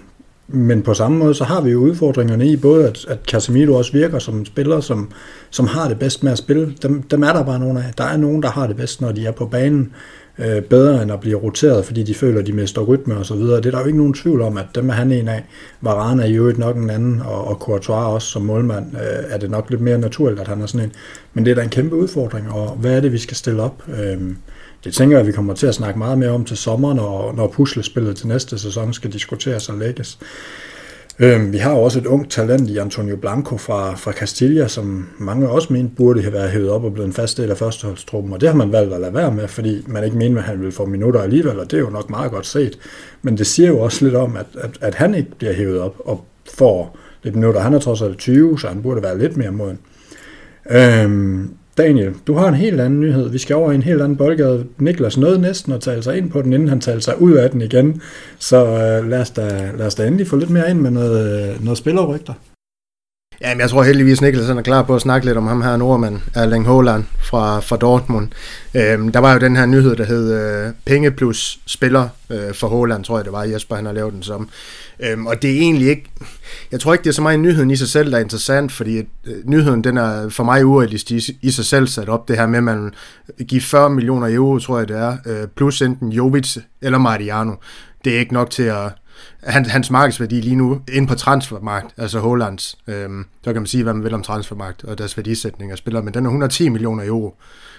[0.48, 3.92] men på samme måde, så har vi jo udfordringerne i både, at, at Casemiro også
[3.92, 5.10] virker som en spiller, som,
[5.50, 6.74] som har det bedst med at spille.
[6.82, 7.92] Dem, dem er der bare nogle af.
[7.98, 9.92] Der er nogen, der har det bedst, når de er på banen
[10.38, 13.56] øh, bedre end at blive roteret, fordi de føler, de mister rytme og så videre.
[13.56, 15.44] Det er der jo ikke nogen tvivl om, at dem er han en af.
[15.80, 19.50] Varane er jo nok en anden, og, og Courtois også som målmand øh, er det
[19.50, 20.92] nok lidt mere naturligt, at han er sådan en.
[21.34, 23.82] Men det er da en kæmpe udfordring, og hvad er det, vi skal stille op?
[23.88, 24.20] Øh,
[24.84, 27.32] det tænker jeg, at vi kommer til at snakke meget mere om til sommer, når,
[27.32, 30.18] når puslespillet til næste sæson skal diskuteres og lægges.
[31.18, 35.48] Øhm, vi har også et ungt talent i Antonio Blanco fra, fra Castilla, som mange
[35.48, 38.40] også mente burde have været hævet op og blevet en fast del af førsteholdstruppen, og
[38.40, 40.72] det har man valgt at lade være med, fordi man ikke mener, at han vil
[40.72, 42.78] få minutter alligevel, og det er jo nok meget godt set.
[43.22, 45.94] Men det siger jo også lidt om, at, at, at han ikke bliver hævet op
[46.04, 47.60] og får lidt minutter.
[47.60, 49.78] Han er trods alt 20, så han burde være lidt mere moden.
[50.70, 53.30] Øhm, Daniel, du har en helt anden nyhed.
[53.30, 54.66] Vi skal over i en helt anden boldgade.
[54.78, 57.50] Niklas nåede næsten at tale sig ind på den, inden han talte sig ud af
[57.50, 58.02] den igen.
[58.38, 61.50] Så øh, lad, os da, lad os da endelig få lidt mere ind med noget,
[61.50, 62.32] øh, noget spillerrygter.
[63.40, 66.20] Jamen, jeg tror heldigvis, Niklas er klar på at snakke lidt om ham her, nordmand,
[66.34, 68.28] Erling Haaland fra, fra Dortmund.
[68.74, 72.68] Øhm, der var jo den her nyhed, der hed øh, Penge plus spiller øh, for
[72.68, 74.48] Haaland, tror jeg det var, Jesper han har lavet den som.
[75.00, 76.04] Øhm, og det er egentlig ikke,
[76.72, 78.96] jeg tror ikke, det er så meget nyheden i sig selv, der er interessant, fordi
[78.98, 79.04] øh,
[79.44, 82.58] nyheden, den er for mig urealistisk i, i sig selv sat op, det her med,
[82.58, 82.92] at man
[83.48, 87.54] giver 40 millioner euro, tror jeg det er, øh, plus enten Jovic eller Mariano.
[88.04, 88.92] Det er ikke nok til at
[89.42, 93.82] hans, hans markedsværdi lige nu ind på transfermarkt, altså Hollands, øhm, så kan man sige,
[93.82, 97.06] hvad man vil om transfermarkt og deres værdisætning af spillere, men den er 110 millioner
[97.06, 97.34] euro.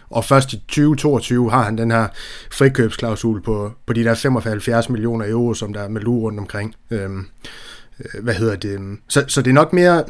[0.10, 2.08] Og først i 2022 har han den her
[2.52, 6.76] frikøbsklausul på, på de der 75 millioner euro, som der er med lue rundt omkring.
[6.92, 7.26] Øhm,
[8.00, 8.80] øh, hvad hedder det?
[9.10, 10.04] Så, så det er nok mere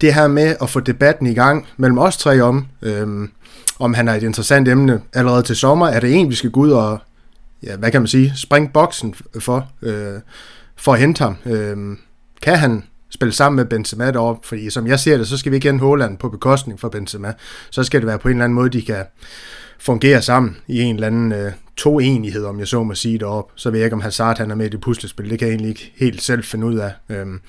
[0.00, 3.30] det her med at få debatten i gang mellem os tre om, øhm,
[3.78, 5.86] om han er et interessant emne allerede til sommer.
[5.86, 6.98] Er det en, vi skal gå ud og,
[7.62, 9.68] ja, hvad kan man sige, springe boksen for?
[9.82, 10.20] Øh,
[10.76, 11.36] for at hente ham.
[11.46, 11.98] Øhm,
[12.42, 14.48] kan han spille sammen med Benzema deroppe?
[14.48, 17.32] Fordi som jeg ser det, så skal vi ikke have Håland på bekostning for Benzema.
[17.70, 19.04] Så skal det være på en eller anden måde, de kan
[19.78, 23.52] fungere sammen i en eller anden øh, to-enighed, om jeg så må sige deroppe.
[23.56, 25.30] Så ved jeg ikke, om Hazard han er med i det puslespil.
[25.30, 26.92] Det kan jeg egentlig ikke helt selv finde ud af.
[27.08, 27.40] Øhm,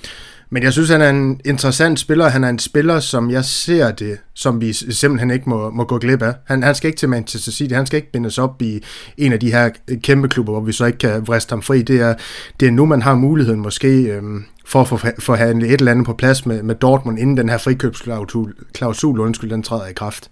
[0.56, 2.28] men jeg synes, han er en interessant spiller.
[2.28, 5.98] Han er en spiller, som jeg ser det, som vi simpelthen ikke må, må gå
[5.98, 6.34] glip af.
[6.46, 7.74] Han, han skal ikke til Manchester City.
[7.74, 8.84] Han skal ikke bindes op i
[9.18, 9.70] en af de her
[10.04, 11.82] kæmpe klubber, hvor vi så ikke kan vriste ham fri.
[11.82, 12.14] Det er,
[12.60, 16.06] det er nu, man har muligheden måske øhm, for at få forhandle et eller andet
[16.06, 20.32] på plads med, med Dortmund, inden den her frikøbsklausul klausul, undskyld, den træder i kraft.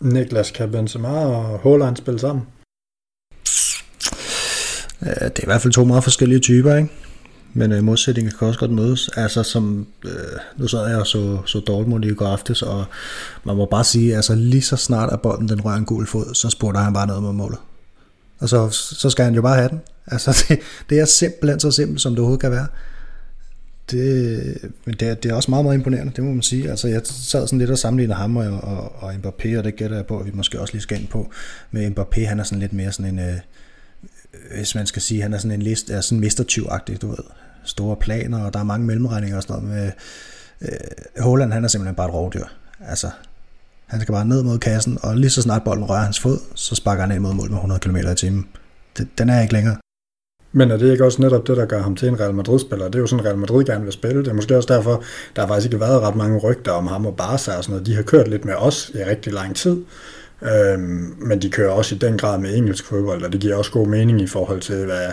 [0.00, 2.46] Niklas, kan Benzema og Haaland spille sammen?
[5.00, 6.88] Det er i hvert fald to meget forskellige typer, ikke?
[7.58, 9.10] Men øh, modsætninger kan også godt mødes.
[9.16, 10.10] Altså som, øh,
[10.56, 12.84] nu sad jeg og så, så Dortmund i går aftes, og
[13.44, 16.34] man må bare sige, altså lige så snart at bolden den rører en gul fod,
[16.34, 17.58] så spurgte han bare noget med målet.
[18.38, 19.80] Og så, så skal han jo bare have den.
[20.06, 20.58] Altså det,
[20.90, 22.66] det er simpelthen så simpelt, som det overhovedet kan være.
[23.90, 26.70] Det, men det, er, det er også meget, meget imponerende, det må man sige.
[26.70, 29.96] Altså, jeg sad sådan lidt og sammenlignede ham og, og, og Mbappé, og det gætter
[29.96, 31.30] jeg på, at vi måske også lige skal ind på.
[31.70, 33.36] Men Mbappé, han er sådan lidt mere sådan en, øh,
[34.56, 37.24] hvis man skal sige, han er sådan en list, er sådan mistertyv-agtig, du ved.
[37.68, 39.92] Store planer, og der er mange mellemregninger og sådan noget med,
[40.62, 42.44] øh, Holland, han er simpelthen bare et rovdyr.
[42.88, 43.10] Altså,
[43.86, 46.74] han skal bare ned mod kassen, og lige så snart bolden rører hans fod, så
[46.74, 48.48] sparker han ind mod mål med 100 km i timen.
[49.18, 49.76] Den er ikke længere.
[50.52, 52.84] Men er det ikke også netop det, der gør ham til en Real Madrid-spiller?
[52.84, 54.22] Det er jo sådan, Real Madrid gerne vil spille.
[54.22, 55.02] Det er måske også derfor,
[55.36, 57.86] der har faktisk ikke været ret mange rygter om ham og Barca og sådan noget.
[57.86, 59.76] De har kørt lidt med os i rigtig lang tid.
[60.42, 63.70] Øhm, men de kører også i den grad med engelsk fodbold, og det giver også
[63.70, 65.06] god mening i forhold til, hvad,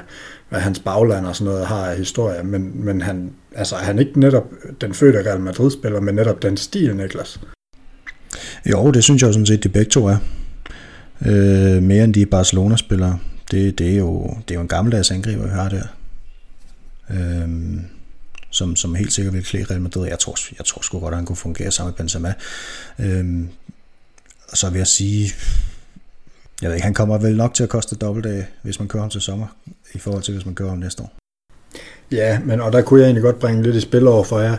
[0.49, 2.43] hvad hans bagland og sådan noget har af historie.
[2.43, 6.57] Men, men han, altså, er han ikke netop den fødte Real Madrid-spiller, men netop den
[6.57, 7.39] stil, Niklas?
[8.65, 10.17] Jo, det synes jeg sådan set, de begge to er.
[11.25, 13.19] Øh, mere end de Barcelona-spillere.
[13.51, 15.83] Det, det, er jo, det er jo en gammeldags angriber, vi har der.
[17.09, 17.49] Øh,
[18.49, 20.07] som, som helt sikkert vil klæde Real Madrid.
[20.07, 22.33] Jeg tror, jeg tror sgu godt, at han kunne fungere sammen med Benzema.
[22.99, 23.45] Øh,
[24.51, 25.33] og så vil jeg sige,
[26.61, 29.03] jeg ved ikke, han kommer vel nok til at koste dobbelt af, hvis man kører
[29.03, 29.47] ham til sommer,
[29.93, 31.13] i forhold til, hvis man kører ham næste år.
[32.11, 34.57] Ja, men og der kunne jeg egentlig godt bringe lidt i spil over for jer.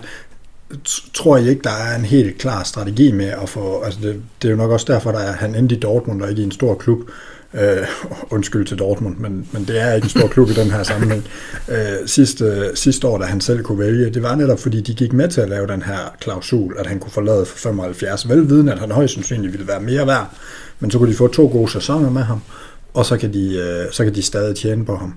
[1.14, 3.82] Tror jeg ikke, der er en helt klar strategi med at få...
[3.82, 6.30] Altså det, det er jo nok også derfor, der er han endte i Dortmund og
[6.30, 6.98] ikke i en stor klub.
[7.60, 7.86] Øh,
[8.30, 11.24] undskyld til Dortmund, men, men det er ikke en stor klub i den her sammenhæng.
[11.68, 15.12] Øh, sidste, sidste år, da han selv kunne vælge, det var netop fordi, de gik
[15.12, 18.78] med til at lave den her klausul, at han kunne forlade for 75, velviden, at
[18.78, 20.30] han højst sandsynligt ville være mere værd,
[20.80, 22.42] men så kunne de få to gode sæsoner med ham,
[22.94, 25.14] og så kan de, øh, så kan de stadig tjene på ham.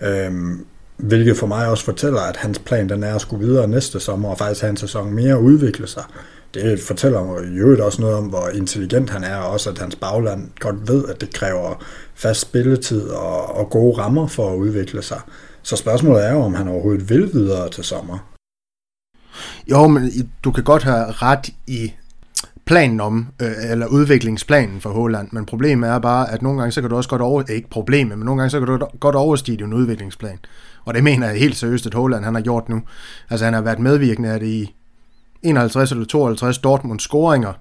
[0.00, 0.32] Øh,
[0.96, 4.28] hvilket for mig også fortæller, at hans plan den er at skulle videre næste sommer,
[4.28, 6.04] og faktisk have en sæson mere og udvikle sig
[6.54, 9.78] det fortæller mig i øvrigt også noget om, hvor intelligent han er, og også at
[9.78, 14.56] hans bagland godt ved, at det kræver fast spilletid og, og gode rammer for at
[14.56, 15.20] udvikle sig.
[15.62, 18.18] Så spørgsmålet er jo, om han overhovedet vil videre til sommer.
[19.70, 20.10] Jo, men
[20.44, 21.92] du kan godt have ret i
[22.64, 26.80] planen om, øh, eller udviklingsplanen for Holland, men problemet er bare, at nogle gange så
[26.80, 29.56] kan du også godt over, ikke problemet, men nogle gange så kan du godt overstige
[29.56, 30.38] din udviklingsplan.
[30.84, 32.82] Og det mener jeg helt seriøst, at Holland han har gjort nu.
[33.30, 34.74] Altså han har været medvirkende af det i
[35.48, 37.52] 51 eller 52 Dortmund scoringer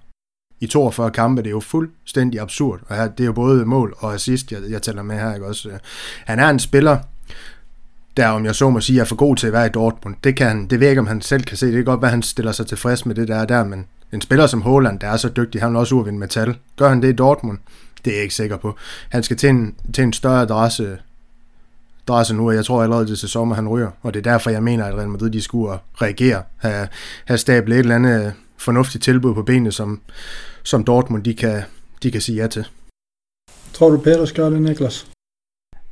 [0.59, 2.79] i 42 kampe, det er jo fuldstændig absurd.
[2.87, 5.33] Og her, det er jo både mål og assist, jeg, jeg tæller med her.
[5.33, 5.45] Ikke?
[5.45, 5.79] Også, øh,
[6.25, 6.97] han er en spiller,
[8.17, 10.15] der, om jeg så må sige, er for god til at være i Dortmund.
[10.23, 11.65] Det, kan han, det ved jeg ikke, om han selv kan se.
[11.65, 14.21] Det kan godt være, han stiller sig tilfreds med det, der er der, men en
[14.21, 16.57] spiller som Haaland, der er så dygtig, han vil også urvinde metal.
[16.77, 17.57] Gør han det i Dortmund?
[18.05, 18.75] Det er jeg ikke sikker på.
[19.09, 20.97] Han skal til en, til en større adresse
[22.07, 23.91] drejer sig nu, og jeg tror allerede det til sommer, han ryger.
[24.01, 26.87] Og det er derfor, jeg mener, at Real Madrid de skulle reagere, have,
[27.25, 30.01] have stablet et eller andet fornuftigt tilbud på benene, som,
[30.63, 31.61] som Dortmund de kan,
[32.03, 32.67] de kan sige ja til.
[33.73, 35.07] Tror du, Peter skal det, Niklas?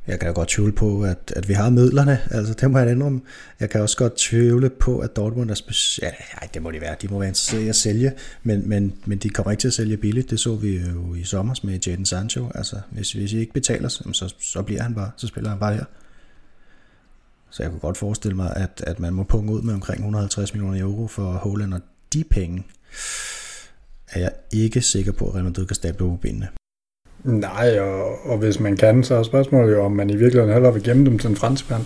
[0.06, 2.18] Jeg kan jo godt tvivle på, at, at vi har midlerne.
[2.30, 3.20] Altså, det må jeg indrømme.
[3.60, 6.14] Jeg kan også godt tvivle på, at Dortmund er specielt...
[6.42, 6.96] Ja, det må de være.
[7.02, 9.74] De må være interesseret i at sælge, men, men, men de kommer ikke til at
[9.74, 10.30] sælge billigt.
[10.30, 12.50] Det så vi jo i sommer med Jadon Sancho.
[12.54, 15.74] Altså, hvis, hvis I ikke betaler, så, så bliver han bare, så spiller han bare
[15.74, 15.84] her.
[17.54, 20.54] Så jeg kunne godt forestille mig, at, at man må punge ud med omkring 150
[20.54, 21.80] millioner euro for Holland, og
[22.12, 22.66] de penge
[24.12, 26.48] er jeg ikke sikker på, at Real Madrid kan stable på benene.
[27.24, 30.70] Nej, og, og hvis man kan, så er spørgsmålet jo, om man i virkeligheden heller
[30.70, 31.82] vil gemme dem til en franskmand.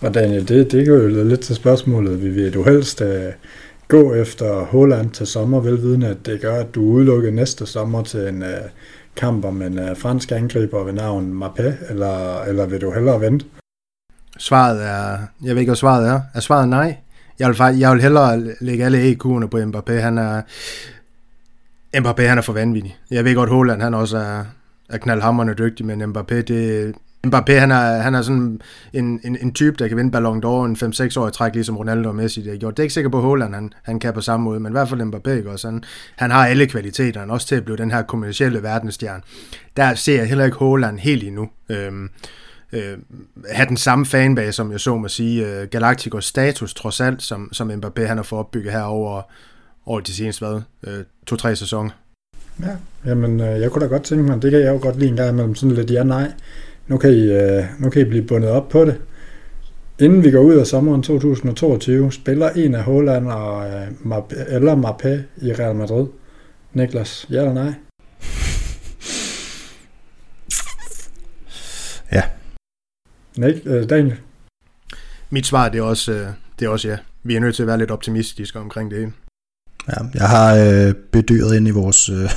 [0.00, 2.22] Og Daniel, det, det kan jo lidt til spørgsmålet.
[2.22, 3.08] Vi vil du helst uh,
[3.88, 8.28] gå efter Holland til sommer, velvidende at det gør, at du udelukker næste sommer til
[8.28, 8.48] en uh,
[9.16, 13.46] kamp om en uh, fransk angriber ved navn Mappé, eller, eller vil du hellere vente?
[14.38, 16.20] Svaret er, jeg ved ikke, hvad svaret er.
[16.34, 16.96] Er svaret nej?
[17.38, 19.92] Jeg vil, faktisk, jeg vil hellere lægge alle EQ'erne på Mbappé.
[19.92, 20.42] Han er,
[21.96, 22.98] Mbappé han er for vanvittig.
[23.10, 24.44] Jeg ved godt, Holland han også er,
[24.88, 26.94] er knaldhammerende dygtig, men Mbappé, det,
[27.26, 28.60] Mbappé han er, han er sådan
[28.92, 31.76] en, en, en type, der kan vinde Ballon d'Or en 5-6 år i træk, ligesom
[31.76, 32.76] Ronaldo og Messi det har gjort.
[32.76, 34.74] Det er ikke sikker på, at Holland han, han kan på samme måde, men i
[34.74, 35.68] hvert fald Mbappé ikke også.
[35.68, 35.84] Han,
[36.16, 39.22] han har alle kvaliteterne, også til at blive den her kommercielle verdensstjerne.
[39.76, 41.48] Der ser jeg heller ikke Holland helt endnu.
[41.68, 42.08] Øhm,
[42.72, 42.98] øh,
[43.50, 47.48] have den samme fanbase, som jeg så må sige, øh, Galacticos status trods alt, som,
[47.52, 49.22] som Mbappé han har fået opbygget her over,
[49.86, 51.90] over de seneste, hvad, øh, to-tre sæsoner.
[52.60, 55.10] Ja, jamen øh, jeg kunne da godt tænke mig, det kan jeg jo godt lide
[55.10, 56.32] en gang imellem, sådan lidt ja-nej.
[56.86, 59.00] Nu kan, I, øh, nu kan I blive bundet op på det.
[59.98, 64.76] Inden vi går ud af sommeren 2022, spiller en af Holland og øh, Mbappé, eller
[64.76, 66.06] Mbappé i Real Madrid.
[66.72, 67.72] Niklas, ja eller nej?
[72.12, 72.22] Ja.
[73.36, 74.16] Nik, øh, Daniel?
[75.30, 76.26] Mit svar det er, også, øh,
[76.58, 76.96] det er også ja.
[77.22, 79.12] Vi er nødt til at være lidt optimistiske omkring det hele.
[79.88, 82.30] Ja, jeg har øh, bedyret ind i vores, øh,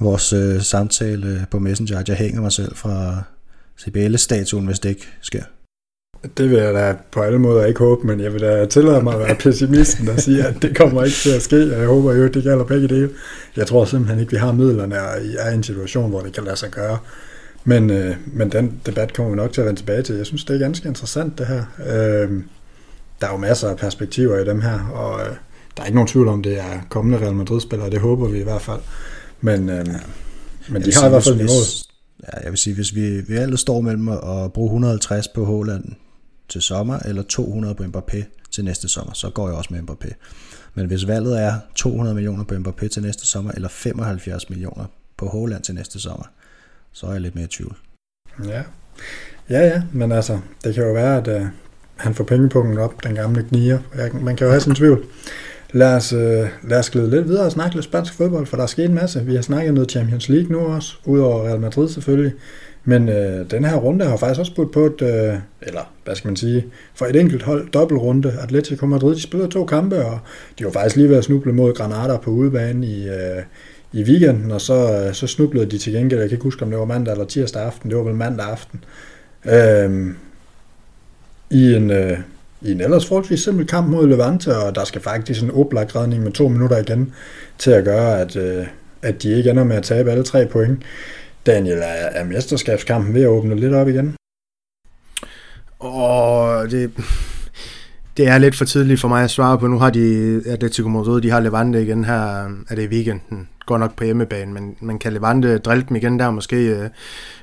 [0.00, 3.22] vores øh, samtale på Messenger, at jeg hænger mig selv fra
[3.76, 5.42] Sibele-statuen, hvis det ikke sker.
[6.36, 9.14] Det vil jeg da på alle måder ikke håbe, men jeg vil da tillade mig
[9.14, 12.14] at være pessimisten og sige, at det kommer ikke til at ske, og jeg håber
[12.14, 13.10] jo, at det gælder begge dele.
[13.56, 16.44] Jeg tror simpelthen ikke, vi har midlerne og er i en situation, hvor det kan
[16.44, 16.98] lade sig gøre.
[17.68, 20.14] Men, øh, men den debat kommer vi nok til at vende tilbage til.
[20.14, 21.64] Jeg synes, det er ganske interessant, det her.
[21.86, 22.42] Øh,
[23.20, 25.36] der er jo masser af perspektiver i dem her, og øh,
[25.76, 28.42] der er ikke nogen tvivl om, det er kommende Real Madrid-spillere, det håber vi i
[28.42, 28.80] hvert fald.
[29.40, 29.98] Men, øh, ja.
[30.68, 31.84] men de har sige, i hvert fald niveauet.
[32.22, 35.84] Ja, jeg vil sige, hvis vi, vi alle står mellem at bruge 150 på Holland
[36.48, 40.14] til sommer, eller 200 på Mbappé til næste sommer, så går jeg også med Mbappé.
[40.74, 44.84] Men hvis valget er 200 millioner på Mbappé til næste sommer, eller 75 millioner
[45.16, 46.24] på Holland til næste sommer,
[46.96, 47.76] så er jeg lidt mere i tvivl.
[48.44, 48.62] Ja.
[49.50, 51.46] ja, ja, men altså, det kan jo være, at uh,
[51.96, 53.78] han får pengepunkten op, den gamle knier.
[54.20, 55.04] Man kan jo have sin tvivl.
[55.72, 56.20] Lad os, uh,
[56.68, 58.94] lad os glide lidt videre og snakke lidt spansk fodbold, for der er sket en
[58.94, 59.24] masse.
[59.24, 62.32] Vi har snakket noget Champions League nu også, udover Real Madrid selvfølgelig.
[62.84, 66.28] Men øh, den her runde har faktisk også budt på et, øh, eller hvad skal
[66.28, 68.38] man sige, for et enkelt hold, dobbeltrunde.
[68.40, 70.18] Atletico Madrid, de spillede to kampe, og
[70.58, 73.42] de var faktisk lige ved at snuble mod Granada på udebane i, øh,
[73.92, 76.70] i weekenden, og så, øh, så snublede de til gengæld, jeg kan ikke huske, om
[76.70, 78.84] det var mandag eller tirsdag aften, det var vel mandag aften,
[79.44, 80.14] øh,
[81.50, 82.18] i en, øh,
[82.60, 86.22] i en ellers forholdsvis simpel kamp mod Levante, og der skal faktisk en oplagt redning
[86.22, 87.14] med to minutter igen
[87.58, 88.66] til at gøre, at, øh,
[89.02, 90.82] at de ikke ender med at tabe alle tre point.
[91.46, 94.16] Daniel, er, er mesterskabskampen ved at åbne lidt op igen?
[95.78, 96.90] Og det,
[98.16, 99.66] det er lidt for tidligt for mig at svare på.
[99.66, 103.48] Nu har de Atletico Madrid, de har Levante igen her, er det i weekenden.
[103.66, 106.88] Går nok på hjemmebane, men man kan Levante drille dem igen der, måske øh,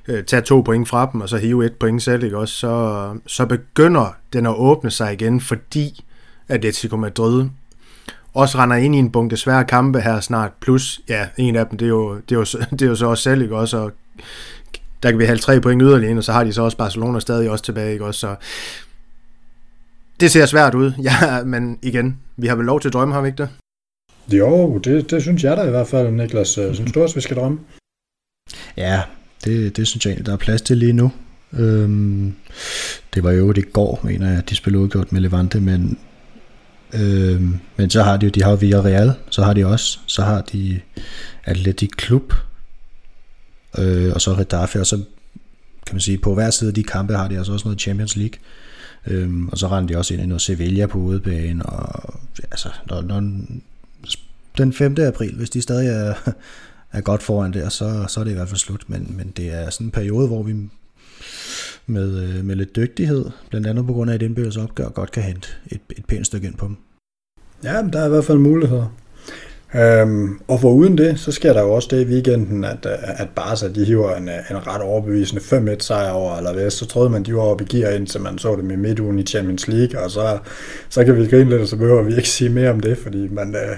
[0.07, 2.55] øh, tage to point fra dem, og så hive et point selv, ikke også?
[2.55, 6.05] Så, så begynder den at åbne sig igen, fordi
[6.49, 7.45] Atletico Madrid
[8.33, 11.77] også render ind i en bunke svære kampe her snart, plus, ja, en af dem,
[11.77, 12.45] det er jo, det er jo,
[12.77, 13.77] det er jo så også selv, ikke også?
[13.77, 13.91] Og
[15.03, 17.49] der kan vi have tre point yderligere, og så har de så også Barcelona stadig
[17.49, 18.19] også tilbage, ikke også?
[18.19, 18.35] Så
[20.19, 23.21] det ser svært ud, ja, men igen, vi har vel lov til at drømme, har
[23.21, 23.49] vi ikke det?
[24.31, 26.47] Jo, det, det synes jeg da i hvert fald, Niklas.
[26.47, 27.59] Synes du også, vi skal drømme?
[28.77, 29.01] Ja,
[29.45, 31.11] det, det synes jeg egentlig, der er plads til lige nu.
[31.53, 32.35] Øhm,
[33.13, 35.97] det var jo det i går, mener jeg, at de spillede udgjort med Levante, men,
[36.93, 40.21] øhm, men så har de jo, de har jo Villarreal, så har de også, så
[40.21, 40.79] har de
[41.43, 42.33] Atletic Klub,
[43.77, 44.95] øh, og så Redafe, og så
[45.87, 48.15] kan man sige, på hver side af de kampe har de altså også noget Champions
[48.15, 48.39] League.
[49.07, 52.13] Øhm, og så rendte de også ind i noget Sevilla på udebane, og
[52.51, 53.19] altså, når, når,
[54.57, 54.95] den 5.
[54.99, 56.13] april, hvis de stadig er,
[56.91, 59.53] er godt foran der, så, så er det i hvert fald slut, men, men det
[59.53, 60.55] er sådan en periode, hvor vi
[61.85, 65.23] med, øh, med lidt dygtighed, blandt andet på grund af et indbyrdes opgør, godt kan
[65.23, 66.77] hente et, et pænt stykke ind på dem.
[67.63, 68.97] Ja, der er i hvert fald muligheder.
[69.75, 73.21] Øhm, og for uden det, så sker der jo også det i weekenden, at, øh,
[73.21, 76.73] at Barca de hiver en, øh, en ret overbevisende 5-1 sejr over Alaves.
[76.73, 79.23] Så troede man, de var oppe i gear, indtil man så dem i midtugen i
[79.23, 80.37] Champions League, og så,
[80.89, 83.27] så kan vi grine lidt, og så behøver vi ikke sige mere om det, fordi
[83.27, 83.75] man, øh,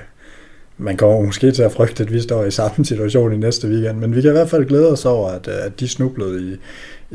[0.78, 3.98] man kommer måske til at frygte, at vi står i samme situation i næste weekend.
[3.98, 6.58] Men vi kan i hvert fald glæde os over, at, øh, at de snublede i,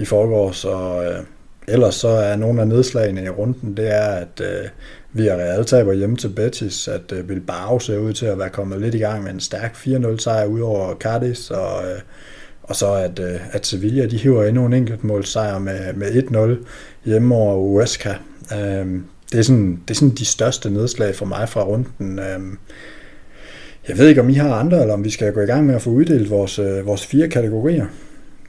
[0.02, 1.20] i forgårs, og øh,
[1.68, 4.68] ellers så er nogle af nedslagene i runden, det er, at øh,
[5.12, 8.94] Villarreal taber hjemme til Betis, at øh, Bilbao ser ud til at være kommet lidt
[8.94, 12.01] i gang med en stærk 4-0 sejr ud over Cardis, og, øh,
[12.62, 16.57] og så at, øh, at Sevilla de hiver endnu en enkelt mål sejr med, med
[16.62, 16.66] 1-0
[17.05, 18.14] hjemme over Huesca.
[18.53, 18.87] Øh,
[19.33, 22.18] det, er sådan, det er sådan de største nedslag for mig fra runden.
[22.18, 22.40] Øh,
[23.88, 25.75] jeg ved ikke, om I har andre, eller om vi skal gå i gang med
[25.75, 27.87] at få uddelt vores, øh, vores fire kategorier,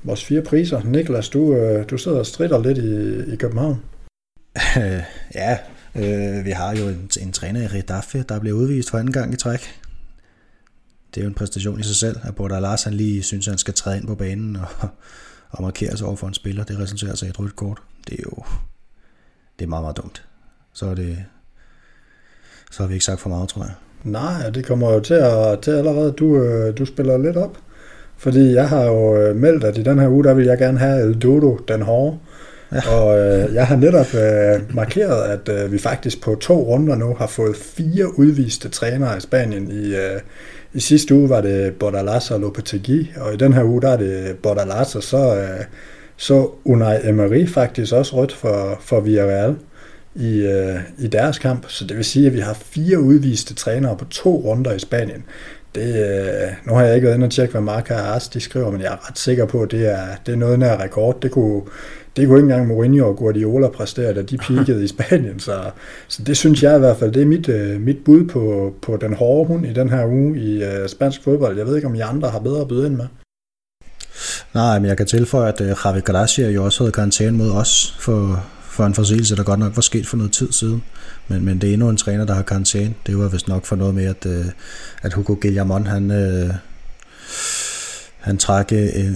[0.04, 0.82] vores fire priser.
[0.86, 3.82] Niklas, du, øh, du sidder og strider lidt i, i København.
[5.36, 5.58] ja,
[5.95, 9.34] Øh, vi har jo en, en træner i Redaffe, der blev udvist for anden gang
[9.34, 9.80] i træk.
[11.15, 13.58] Det er jo en præstation i sig selv, at Lars han lige synes, at han
[13.58, 14.89] skal træde ind på banen og,
[15.49, 16.63] og markere sig over for en spiller.
[16.63, 17.82] Det resulterer sig i et rødt kort.
[18.08, 18.43] Det er jo
[19.60, 20.23] det er meget, meget dumt.
[20.73, 21.25] Så er det
[22.71, 23.73] så har vi ikke sagt for meget, tror jeg.
[24.04, 27.58] Nej, det kommer jo til, at, til allerede, du, øh, du spiller lidt op.
[28.17, 30.80] Fordi jeg har jo øh, meldt, at i den her uge, der vil jeg gerne
[30.80, 32.17] have El Dodo, den hårde.
[32.71, 32.95] Ja.
[32.95, 37.15] Og øh, jeg har netop øh, markeret, at øh, vi faktisk på to runder nu
[37.19, 39.71] har fået fire udviste trænere i Spanien.
[39.71, 40.19] I, øh,
[40.73, 43.97] i sidste uge var det Bordalas og Lopetegui, og i den her uge der er
[43.97, 45.65] det Bordalas, og så, øh,
[46.17, 49.55] så Unai Emery faktisk også rødt for, for Villarreal
[50.15, 51.65] i, øh, i deres kamp.
[51.67, 55.23] Så det vil sige, at vi har fire udviste trænere på to runder i Spanien.
[55.75, 58.71] Det, øh, nu har jeg ikke været inde og tjekke, hvad Marca Ars de skriver,
[58.71, 61.21] men jeg er ret sikker på, at det er, det er noget nær rekord.
[61.21, 61.62] Det kunne,
[62.15, 65.39] det kunne ikke engang Mourinho og Guardiola præstere, da de peakede i Spanien.
[65.39, 65.71] Så,
[66.08, 68.97] så det synes jeg i hvert fald, det er mit, øh, mit bud på, på
[68.97, 71.58] den hårde hund i den her uge i øh, spansk fodbold.
[71.58, 73.06] Jeg ved ikke, om I andre har bedre at byde ind med.
[74.54, 77.95] Nej, men jeg kan tilføje, at øh, Javi Gracia jo også havde karantæne mod os
[78.00, 80.84] for, for en forseelse, der godt nok var sket for noget tid siden.
[81.28, 82.93] Men, men det er endnu en træner, der har karantæne.
[83.08, 84.45] Det var vist nok for noget med, at, øh,
[85.02, 86.54] at Hugo Guillamon, han, øh,
[88.19, 89.15] han trak øh,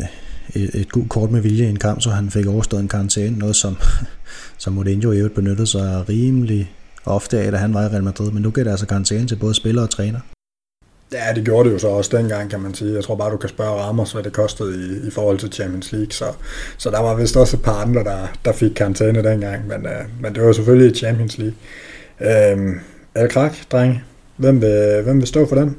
[0.54, 3.38] et, et gult kort med vilje i en kamp, så han fik overstået en karantæne,
[3.38, 3.78] noget som,
[4.58, 6.72] som Mourinho i øvrigt benyttede sig rimelig
[7.06, 9.36] ofte af, da han var i Real Madrid, men nu gælder det altså karantæne til
[9.36, 10.20] både spiller og træner.
[11.14, 12.94] Ja, det gjorde det jo så også dengang, kan man sige.
[12.94, 15.92] Jeg tror bare, du kan spørge Ramos, hvad det kostede i, i forhold til Champions
[15.92, 16.12] League.
[16.12, 16.26] Så,
[16.78, 20.22] så der var vist også et par andre, der, der fik karantæne dengang, men, øh,
[20.22, 21.56] men det var selvfølgelig Champions League.
[22.20, 24.04] Uh, El Krak, dreng,
[24.38, 25.76] hvem vil, hvem vil stå for den?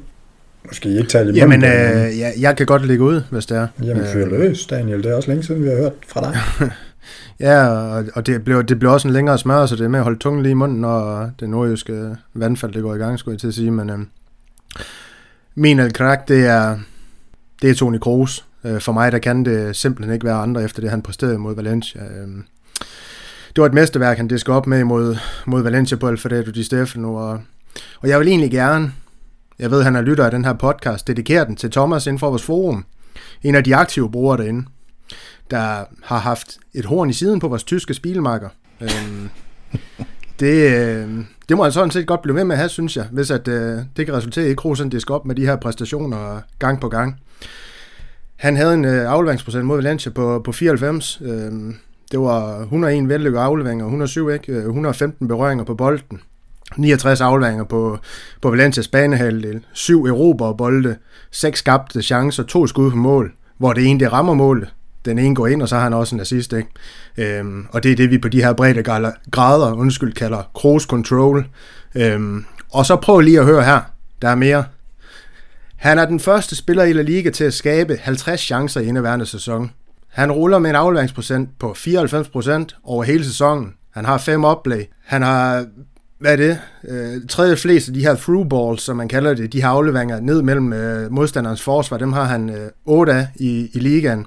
[0.85, 3.67] I ikke tale i Jamen, øh, ja, jeg kan godt ligge ud, hvis det er.
[3.83, 5.03] Jamen, fyr øh, løs, Daniel.
[5.03, 6.37] Det er også længe siden, vi har hørt fra dig.
[7.47, 9.99] ja, og, og det, blev, det blev også en længere smør, så det er med
[9.99, 13.33] at holde tungen lige i munden, når det nordjyske vandfald det går i gang, skulle
[13.33, 13.71] jeg til at sige.
[13.71, 13.99] Men øh,
[15.55, 16.77] min El Krak, det er,
[17.61, 18.45] det er Toni Kroos.
[18.63, 21.55] Øh, for mig, der kan det simpelthen ikke være andre, efter det han præsterede mod
[21.55, 22.01] Valencia.
[22.01, 22.27] Øh,
[23.55, 27.15] det var et mesterværk, han diskede op med mod, mod Valencia på Alfredo Di Stefano,
[27.15, 27.39] og,
[28.01, 28.91] og jeg vil egentlig gerne
[29.59, 32.29] jeg ved, han er lytter af den her podcast, dedikerer den til Thomas inden for
[32.29, 32.85] vores forum.
[33.43, 34.65] En af de aktive brugere derinde,
[35.51, 38.49] der har haft et horn i siden på vores tyske spilmarker.
[38.81, 39.29] Øhm,
[40.39, 41.09] det, øh,
[41.49, 43.47] det må han sådan set godt blive med med at have, synes jeg, hvis at,
[43.47, 46.89] øh, det kan resultere i, at Kroos disk op med de her præstationer gang på
[46.89, 47.19] gang.
[48.35, 51.21] Han havde en øh, afleveringsprocent mod Valencia på, på 94.
[51.21, 51.51] Øh,
[52.11, 56.21] det var 101 vellykkede afleveringer, 107 ikke, øh, 115 berøringer på bolden.
[56.75, 57.97] 69 afleveringer på,
[58.41, 60.97] på Valencias banehalvdel, 7 erober bolde,
[61.31, 64.73] 6 skabte chancer, 2 skud på mål, hvor det ene det rammer målet,
[65.05, 66.69] den ene går ind, og så har han også en assist, ikke?
[67.17, 68.83] Øhm, og det er det, vi på de her brede
[69.31, 71.47] grader, undskyld, kalder cruise control.
[71.95, 73.81] Øhm, og så prøv lige at høre her,
[74.21, 74.63] der er mere.
[75.75, 79.25] Han er den første spiller i La Liga til at skabe 50 chancer i indeværende
[79.25, 79.71] sæson.
[80.09, 83.73] Han ruller med en afleveringsprocent på 94% over hele sæsonen.
[83.93, 84.89] Han har fem oplæg.
[85.05, 85.65] Han har
[86.19, 89.53] hvad er det, øh, tredje flest af de her through balls, som man kalder det,
[89.53, 93.69] de her afleveringer ned mellem øh, modstanderens forsvar, dem har han øh, 8 af i,
[93.73, 94.25] i ligaen.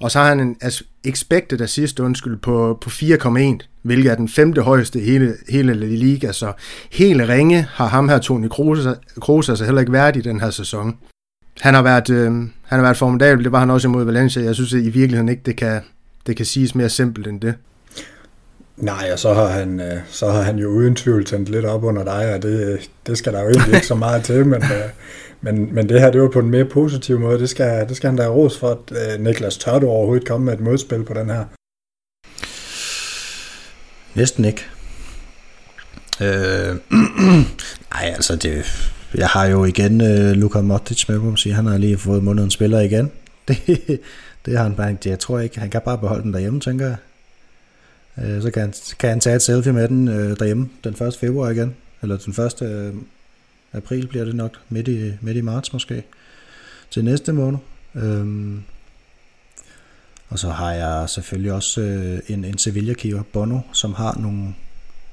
[0.00, 4.28] Og så har han en as expected assist, undskyld, på, på 4,1, hvilket er den
[4.28, 6.32] femte højeste i hele, hele liga.
[6.32, 6.52] Så
[6.92, 8.48] hele ringe har ham her, Toni
[9.20, 10.96] Kroos, altså heller ikke været i den her sæson.
[11.60, 14.42] Han har været, øh, han har været formidabel, det var han også imod Valencia.
[14.42, 15.80] Jeg synes at i virkeligheden ikke, det kan,
[16.26, 17.54] det kan siges mere simpelt end det.
[18.80, 21.84] Nej, og så har, han, øh, så har han jo uden tvivl tændt lidt op
[21.84, 24.62] under dig, og det, øh, det skal der jo egentlig ikke så meget til, men,
[24.62, 24.90] øh,
[25.40, 27.38] men, men det her, det var på en mere positiv måde.
[27.38, 30.54] Det skal, det skal han da ros for, at Niklas tør du overhovedet komme med
[30.54, 31.44] et modspil på den her.
[34.14, 34.66] Næsten ikke.
[36.20, 36.76] Øh,
[37.94, 38.64] nej, altså det,
[39.14, 41.54] jeg har jo igen øh, Luka Modric med, må sige.
[41.54, 43.10] Han har lige fået månedens spiller igen.
[43.48, 44.00] Det,
[44.46, 46.96] det har han bare Jeg tror ikke, han kan bare beholde den derhjemme, tænker jeg.
[48.20, 51.16] Øh, så kan han, kan han tage et selfie med den øh, derhjemme den 1.
[51.20, 51.76] februar igen.
[52.02, 52.62] Eller den 1.
[52.62, 52.94] Øh,
[53.72, 54.58] april bliver det nok.
[54.68, 56.04] Midt i, midt i marts måske.
[56.90, 57.58] Til næste måned.
[57.94, 58.64] Um,
[60.28, 64.54] og så har jeg selvfølgelig også øh, en, en Sevilla-keeper, Bono, som har nogle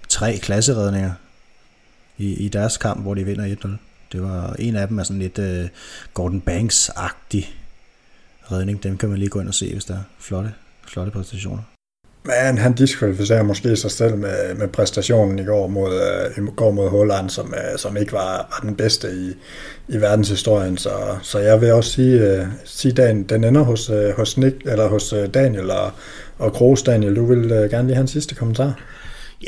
[0.09, 1.13] tre klasseredninger
[2.17, 3.67] i, i deres kamp, hvor de vinder 1-0.
[4.11, 5.69] Det var en af dem er sådan lidt øh,
[6.13, 7.45] Gordon Banks-agtig
[8.51, 8.83] redning.
[8.83, 10.53] Dem kan man lige gå ind og se, hvis der er flotte,
[10.87, 11.76] flotte præstationer.
[12.27, 16.71] Men han diskvalificerer måske sig selv med, med præstationen i går mod, øh, i går
[16.71, 19.33] mod Holland, som, øh, som ikke var, var den bedste i,
[19.87, 20.77] i verdenshistorien.
[20.77, 20.89] Så,
[21.21, 25.13] så jeg vil også sige, uh, sige Dan, den ender hos, hos, Nick, eller hos
[25.33, 25.91] Daniel og,
[26.39, 26.83] og Kroos.
[26.83, 28.79] Daniel, du vil gerne lige have en sidste kommentar?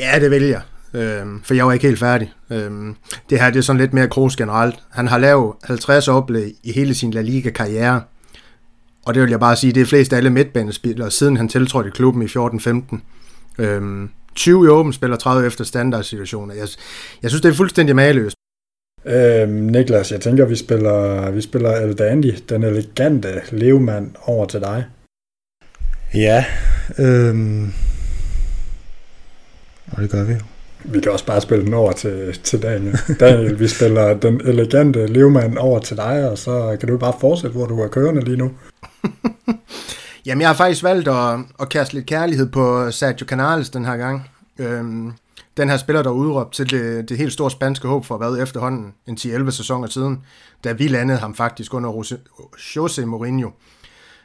[0.00, 0.60] Ja, det vil jeg.
[0.94, 2.32] Øhm, for jeg var ikke helt færdig.
[2.50, 2.96] Øhm,
[3.30, 4.74] det her det er sådan lidt mere Kroos generelt.
[4.90, 8.02] Han har lavet 50 oplæg i hele sin La Liga-karriere.
[9.06, 11.88] Og det vil jeg bare sige, det er flest af alle midtbanespillere, siden han tiltrådte
[11.88, 13.00] i klubben i 14-15.
[13.58, 16.54] Øhm, 20 i åben spiller 30 efter standardsituationer.
[16.54, 16.68] Jeg,
[17.22, 18.36] jeg synes, det er fuldstændig maløst.
[19.06, 24.60] Øhm, Niklas, jeg tænker, vi spiller, vi spiller El Dandy, den elegante levemand, over til
[24.60, 24.84] dig.
[26.14, 26.44] Ja,
[26.98, 27.72] øhm,
[29.92, 30.40] og det gør vi jo.
[30.84, 32.98] Vi kan også bare spille den over til, til Daniel.
[33.20, 37.56] Daniel, vi spiller den elegante levemand over til dig, og så kan du bare fortsætte,
[37.56, 38.50] hvor du er kørende lige nu.
[40.26, 43.96] Jamen, jeg har faktisk valgt at, at kaste lidt kærlighed på Sergio Canales den her
[43.96, 44.30] gang.
[44.58, 45.12] Øhm,
[45.56, 48.94] den her spiller, der udråbt til det, det helt store spanske håb for hvad efterhånden
[49.06, 50.24] en 10-11 sæsoner siden,
[50.64, 52.16] da vi landede ham faktisk under
[52.76, 53.50] Jose Mourinho.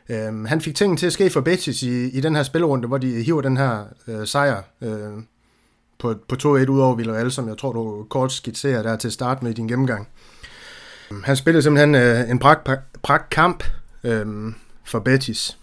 [0.09, 2.97] Øhm, han fik tingene til at ske for Betis i, i den her spillerunde, hvor
[2.97, 5.13] de hiver den her øh, sejr øh,
[5.99, 9.43] på, på 2-1 ud over Villarreal, som jeg tror, du kort skitserer der til start
[9.43, 10.07] med i din gennemgang.
[11.11, 12.69] Øhm, han spillede simpelthen øh, en pragt,
[13.03, 13.63] pragt kamp
[14.03, 14.53] øh,
[14.85, 15.57] for Betis.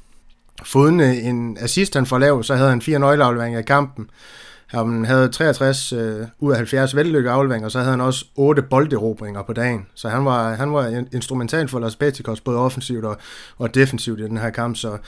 [0.65, 4.11] Foruden øh, en assist, han får lav, så havde han fire nøgleafleveringer i kampen.
[4.67, 8.63] Han havde 63 øh, ud af 70 vellykkede afleveringer, og så havde han også 8
[8.63, 9.87] bolderobringer på dagen.
[9.95, 13.17] Så han var, han var instrumental for Las Beticos, både offensivt og,
[13.59, 14.77] og defensivt i den her kamp.
[14.77, 14.99] Så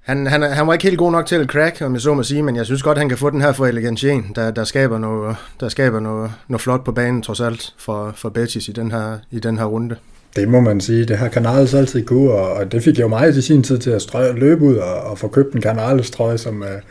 [0.00, 2.22] han, han, han var ikke helt god nok til at crack, om jeg så må
[2.22, 4.98] sige, men jeg synes godt, han kan få den her for Elegantien, der, der skaber,
[4.98, 8.90] noget, der skaber noget, noget flot på banen, trods alt, for, for Betis i den,
[8.90, 9.96] her, i den her runde.
[10.36, 11.04] Det må man sige.
[11.04, 14.02] Det har Canales altid kunne, og det fik jo mig i sin tid til at
[14.02, 16.82] strø, løbe ud og, og få købt en Canales trøje, som, øh,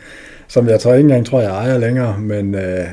[0.48, 2.86] som jeg tror ikke engang tror, jeg ejer længere, men øh,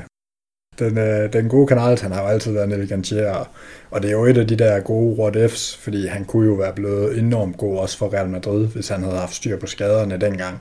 [0.79, 3.47] den, øh, den gode Canales, han har jo altid været en elegantier, og,
[3.91, 6.53] og det er jo et af de der gode what ifs, fordi han kunne jo
[6.53, 10.17] være blevet enormt god også for Real Madrid, hvis han havde haft styr på skaderne
[10.17, 10.59] dengang.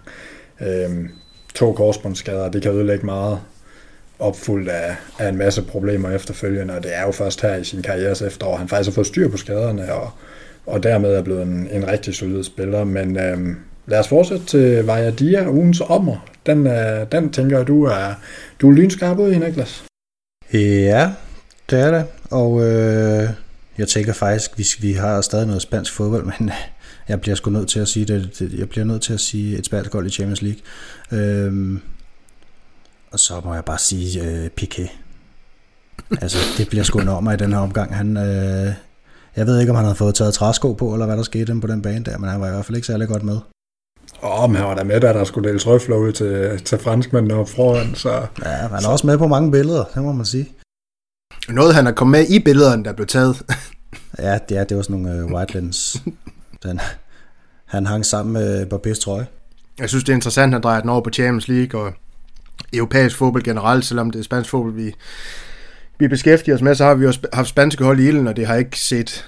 [0.61, 1.09] Øh,
[1.55, 3.41] to korsbåndsskader, det kan ødelægge meget
[4.19, 7.83] opfuldt af, af en masse problemer efterfølgende, og det er jo først her i sin
[7.83, 10.11] karrieres efterår, han faktisk har fået styr på skaderne, og,
[10.67, 13.57] og dermed er blevet en, en rigtig solid spiller, men øhm,
[13.87, 16.29] lad os fortsætte til Vajadia, ugens ommer.
[16.47, 18.15] Den, øh, den tænker du er,
[18.61, 19.85] du er lynskarp ud i, Niklas.
[20.53, 21.13] Ja,
[21.71, 22.05] det er det.
[22.31, 23.29] Og øh,
[23.79, 26.55] jeg tænker faktisk, hvis vi har stadig noget spansk fodbold, men øh,
[27.09, 28.51] jeg bliver sgu nødt til at sige det.
[28.59, 30.61] Jeg bliver nødt til at sige et spansk hold i Champions League.
[31.13, 31.79] Øh,
[33.13, 34.91] og så må jeg bare sige øh, Piqué.
[36.21, 37.97] Altså, det bliver sgu enormt i den her omgang.
[37.97, 38.73] Han, øh,
[39.37, 41.67] jeg ved ikke, om han har fået taget træsko på, eller hvad der skete på
[41.67, 43.39] den bane der, men han var i hvert fald ikke særlig godt med.
[44.23, 46.79] Åh, oh, men han var da med, da der skulle deles røfler ud til, til
[46.79, 48.27] franskmændene op foran, så...
[48.45, 50.49] Ja, han er også med på mange billeder, det må man sige.
[51.49, 53.43] Noget, han er kommet med i billederne, der blev taget.
[54.19, 56.03] ja, det, er, det var sådan nogle uh, white lens.
[56.63, 56.81] Den,
[57.65, 59.27] han hang sammen med Barbés trøje.
[59.79, 61.93] Jeg synes, det er interessant, at han drejer den over på Champions League og
[62.73, 64.95] europæisk fodbold generelt, selvom det er spansk fodbold, vi,
[65.99, 68.47] vi beskæftiger os med, så har vi også haft spanske hold i ilden, og det
[68.47, 69.27] har ikke set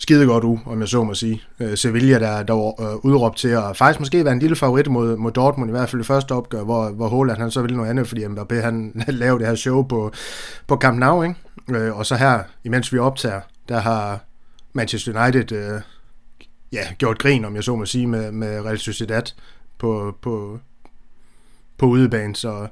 [0.00, 1.42] skide godt ud, om jeg så må sige.
[1.60, 4.90] Øh, Sevilla, der, der var øh, udråbt til at faktisk måske være en lille favorit
[4.90, 7.76] mod, mod Dortmund, i hvert fald det første opgør, hvor, hvor Holland han så ville
[7.76, 10.12] noget andet, fordi Mbappé han lavede det her show på,
[10.66, 11.34] på Camp Nou, ikke?
[11.70, 14.24] Øh, og så her, imens vi optager, der har
[14.72, 15.80] Manchester United øh,
[16.72, 19.22] ja, gjort grin, om jeg så må sige, med, med Real Sociedad
[19.78, 20.58] på, på,
[21.80, 22.66] på udebane, så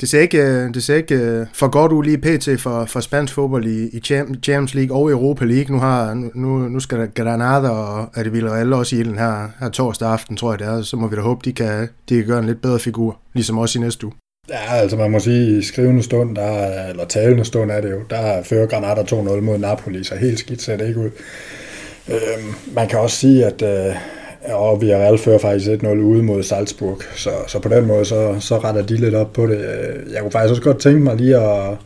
[0.00, 2.60] det ser ikke, øh, det ser ikke øh, for godt ud lige pt.
[2.60, 5.76] for, for spansk fodbold i, i Champions League og Europa League.
[5.76, 9.68] Nu, har, nu, nu skal Granada og er det Villarreal også i den her, her
[9.68, 10.82] torsdag aften, tror jeg det er.
[10.82, 13.58] Så må vi da håbe, de kan, de kan gøre en lidt bedre figur, ligesom
[13.58, 14.14] også i næste uge.
[14.48, 18.00] Ja, altså man må sige, i skrivende stund, der, eller talende stund er det jo,
[18.10, 21.10] der fører Granada 2-0 mod Napoli, så helt skidt ser det ikke ud.
[22.08, 23.94] Øhm, man kan også sige, at, øh,
[24.48, 28.58] og Villarreal fører faktisk 1-0 ude mod Salzburg, så, så på den måde, så, så
[28.58, 29.58] retter de lidt op på det.
[30.12, 31.76] Jeg kunne faktisk også godt tænke mig lige at,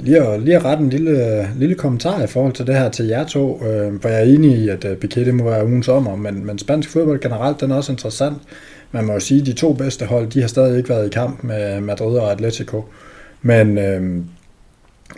[0.00, 3.06] lige at, lige at rette en lille, lille kommentar i forhold til det her til
[3.06, 6.16] jer to, øh, for jeg er enig i, at øh, Piquet må være ugens sommer,
[6.16, 8.36] men, men spansk fodbold generelt, den er også interessant.
[8.92, 11.10] Man må jo sige, at de to bedste hold, de har stadig ikke været i
[11.10, 12.84] kamp med Madrid og Atletico.
[13.42, 14.02] Men, øh,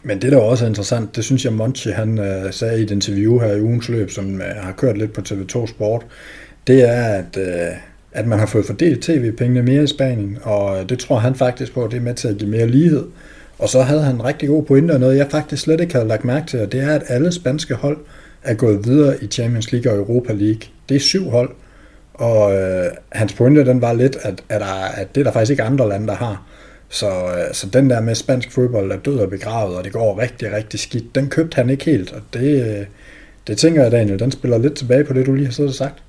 [0.03, 2.91] men det, der også er interessant, det synes jeg, Monchi han øh, sagde i et
[2.91, 6.07] interview her i ugens løb, som øh, har kørt lidt på TV2 Sport,
[6.67, 7.77] det er, at, øh,
[8.13, 11.75] at man har fået fordelt tv-pengene mere i Spanien, og øh, det tror han faktisk
[11.75, 13.05] på, at det er med til at give mere lighed.
[13.59, 16.09] Og så havde han en rigtig god pointe, og noget jeg faktisk slet ikke havde
[16.09, 17.99] lagt mærke til, og det er, at alle spanske hold
[18.43, 20.61] er gået videre i Champions League og Europa League.
[20.89, 21.51] Det er syv hold,
[22.15, 25.51] og øh, hans pointe den var lidt, at, at, der, at det er der faktisk
[25.51, 26.47] ikke andre lande, der har.
[26.89, 30.19] Så, øh, så den der med spansk fodbold er død og begravet, og det går
[30.19, 32.87] rigtig, rigtig skidt, den købte han ikke helt, og det, øh,
[33.47, 35.75] det tænker jeg, Daniel, den spiller lidt tilbage på det, du lige har siddet og
[35.77, 36.03] sagt.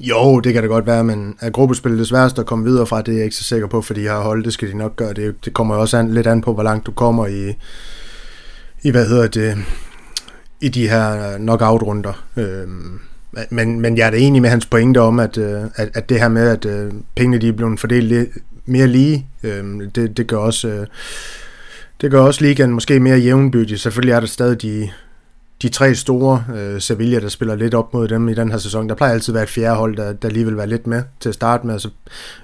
[0.00, 3.02] Jo, det kan det godt være, men er gruppespillet det sværeste at komme videre fra,
[3.02, 4.96] det er jeg ikke så sikker på, fordi jeg har holdt, det skal de nok
[4.96, 5.12] gøre.
[5.12, 7.54] Det, det kommer også an, lidt an på, hvor langt du kommer i,
[8.82, 9.58] i hvad hedder det,
[10.60, 12.24] i de her knockout-runder.
[12.36, 13.00] Øhm,
[13.50, 16.20] men, men jeg er da enig med hans pointe om, at, øh, at, at det
[16.20, 18.28] her med, at øh, pengene de er blevet fordelt
[18.66, 20.68] mere lige, øhm, det, det gør også...
[20.68, 20.86] Øh,
[22.00, 23.80] det gør også ligaen måske mere jævnbyrdig.
[23.80, 24.90] Selvfølgelig er der stadig de,
[25.62, 28.88] de tre store, øh, Sevilla, der spiller lidt op mod dem i den her sæson,
[28.88, 31.02] der plejer altid at være et fjerde hold, der, der lige vil være lidt med
[31.20, 31.90] til at starte med, og så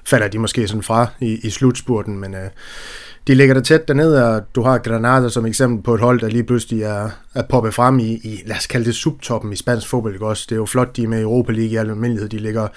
[0.04, 2.50] falder de måske sådan fra i, i slutspurten, men øh,
[3.26, 6.28] de ligger der tæt dernede, og du har Granada som eksempel på et hold, der
[6.28, 9.88] lige pludselig er, er poppet frem i, i, lad os kalde det subtoppen i spansk
[9.88, 10.46] fodbold, ikke også?
[10.48, 12.68] Det er jo flot, de er med i Europa League i al almindelighed, de ligger,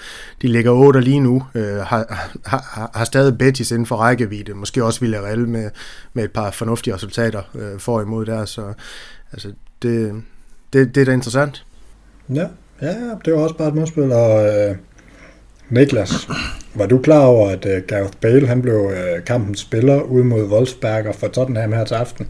[0.42, 4.84] de ligger 8 lige nu, øh, har, har, har stadig Betis inden for rækkevidde, måske
[4.84, 5.70] også Villarreal med,
[6.12, 8.72] med et par fornuftige resultater øh, for imod der, så
[9.32, 9.48] altså,
[9.82, 10.22] det,
[10.72, 11.64] det, det er da interessant.
[12.34, 12.46] Ja,
[12.82, 14.76] ja, det var også bare et modspil, og øh,
[15.70, 16.28] Niklas,
[16.74, 20.44] var du klar over, at uh, Gareth Bale han blev uh, kampens spiller ud mod
[20.44, 22.26] Wolfsberger for Tottenham her til aften?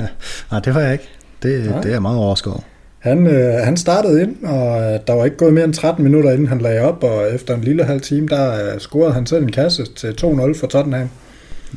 [0.50, 1.08] Nej, det var jeg ikke.
[1.42, 1.80] Det, Nej.
[1.80, 2.52] det er jeg meget overrasket
[2.98, 6.30] Han, øh, han startede ind, og øh, der var ikke gået mere end 13 minutter,
[6.30, 9.42] inden han lagde op, og efter en lille halv time, der øh, scorede han selv
[9.42, 11.08] en kasse til 2-0 for Tottenham.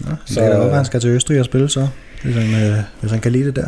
[0.06, 1.88] Ja, så, det er da han skal til Østrig og spille så,
[2.24, 3.68] hvis han, øh, hvis han kan lide det der.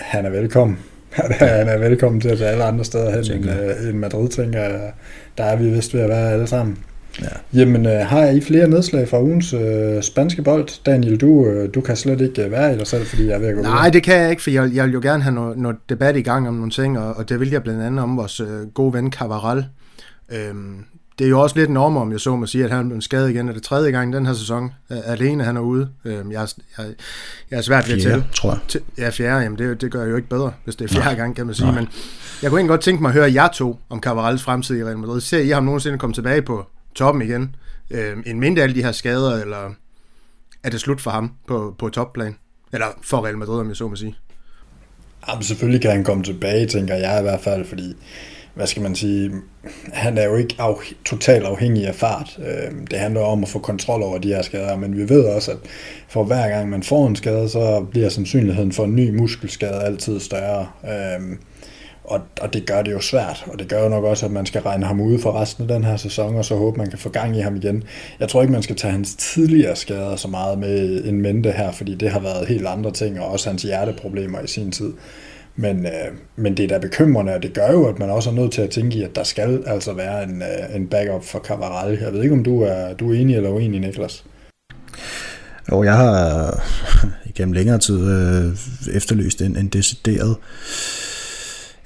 [0.00, 0.78] Han er velkommen.
[1.16, 4.60] han er velkommen til at tage alle andre steder hen end, øh, end Madrid, tænker
[4.60, 4.92] jeg.
[5.38, 6.78] Der er vi vist ved at være alle sammen.
[7.22, 7.60] Ja.
[7.60, 10.84] Jamen, øh, har I flere nedslag fra ugens øh, spanske bold?
[10.86, 13.38] Daniel, du, øh, du kan slet ikke øh, være i dig selv, fordi jeg er
[13.38, 13.92] ved at gå Nej, ud.
[13.92, 16.22] det kan jeg ikke, for jeg, jeg vil jo gerne have noget, noget debat i
[16.22, 18.94] gang om nogle ting, og, og det vil jeg blandt andet om vores øh, gode
[18.94, 19.64] ven Cavaral.
[20.32, 20.84] Øhm,
[21.20, 23.04] det er jo også lidt en om jeg så må sige, at han er blevet
[23.04, 23.48] skadet igen.
[23.48, 24.72] Er det tredje gang den her sæson?
[24.88, 25.88] Alene han er ude.
[26.04, 26.48] Øhm, jeg,
[26.78, 26.86] jeg,
[27.50, 28.24] jeg er svært ved at tælle.
[28.34, 28.82] tror jeg.
[28.98, 29.42] Ja, fjerde.
[29.42, 31.14] Jamen, det, det gør jo ikke bedre, hvis det er fjerde Nej.
[31.14, 31.66] gang, kan man sige.
[31.66, 31.74] Nej.
[31.74, 31.88] Men
[32.42, 34.98] jeg kunne egentlig godt tænke mig at høre jer to om Cavarals fremtid i Real
[34.98, 35.20] Madrid.
[35.20, 37.54] Ser I ham nogensinde komme tilbage på toppen igen?
[37.90, 39.70] Øh, en mindre alle de her skader, eller
[40.64, 42.36] er det slut for ham på, på topplan?
[42.72, 44.16] Eller for Real Madrid, om jeg så må sige.
[45.28, 47.96] Jamen, selvfølgelig kan han komme tilbage, tænker jeg i hvert fald, fordi
[48.54, 49.30] hvad skal man sige,
[49.92, 50.74] han er jo ikke af,
[51.04, 52.38] totalt afhængig af fart.
[52.38, 55.50] Øhm, det handler om at få kontrol over de her skader, men vi ved også,
[55.50, 55.58] at
[56.08, 60.20] for hver gang man får en skade, så bliver sandsynligheden for en ny muskelskade altid
[60.20, 60.66] større.
[60.84, 61.38] Øhm,
[62.04, 64.46] og, og det gør det jo svært, og det gør jo nok også, at man
[64.46, 66.98] skal regne ham ude for resten af den her sæson, og så håbe, man kan
[66.98, 67.84] få gang i ham igen.
[68.20, 71.72] Jeg tror ikke, man skal tage hans tidligere skader så meget med en mente her,
[71.72, 74.92] fordi det har været helt andre ting, og også hans hjerteproblemer i sin tid.
[75.56, 78.34] Men, øh, men det er da bekymrende, og det gør jo, at man også er
[78.34, 81.38] nødt til at tænke i, at der skal altså være en, øh, en backup for
[81.38, 81.98] Cavaral.
[82.02, 84.24] Jeg ved ikke, om du er, du er enig eller uenig, Niklas?
[85.72, 86.62] Jo, jeg har
[87.34, 88.56] igennem længere tid øh,
[88.96, 90.36] efterlyst en, en decideret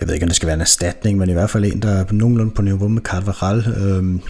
[0.01, 1.91] jeg ved ikke, om det skal være en erstatning, men i hvert fald en, der
[1.91, 3.59] er nogenlunde på niveau med Carvajal.
[3.59, 4.21] Øh,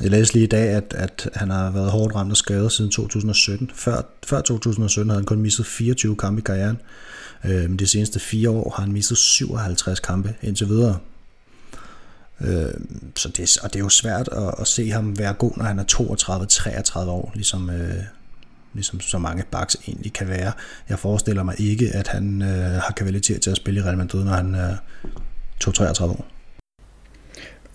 [0.00, 2.90] jeg læste lige i dag, at, at han har været hårdt ramt og skadet siden
[2.90, 3.70] 2017.
[3.74, 6.80] Før, før 2017 havde han kun misset 24 kampe i karrieren.
[7.44, 10.98] Øh, de seneste fire år har han mistet 57 kampe indtil videre.
[12.40, 12.74] Øh,
[13.16, 15.78] så det, og det er jo svært at, at se ham være god, når han
[15.78, 15.84] er
[17.04, 18.02] 32-33 år, ligesom, øh,
[18.74, 20.52] ligesom så mange backs egentlig kan være.
[20.88, 24.24] Jeg forestiller mig ikke, at han øh, har kvalitet til at spille i Real Madrid,
[24.24, 25.10] når han er øh,
[25.64, 26.37] 2-33 år.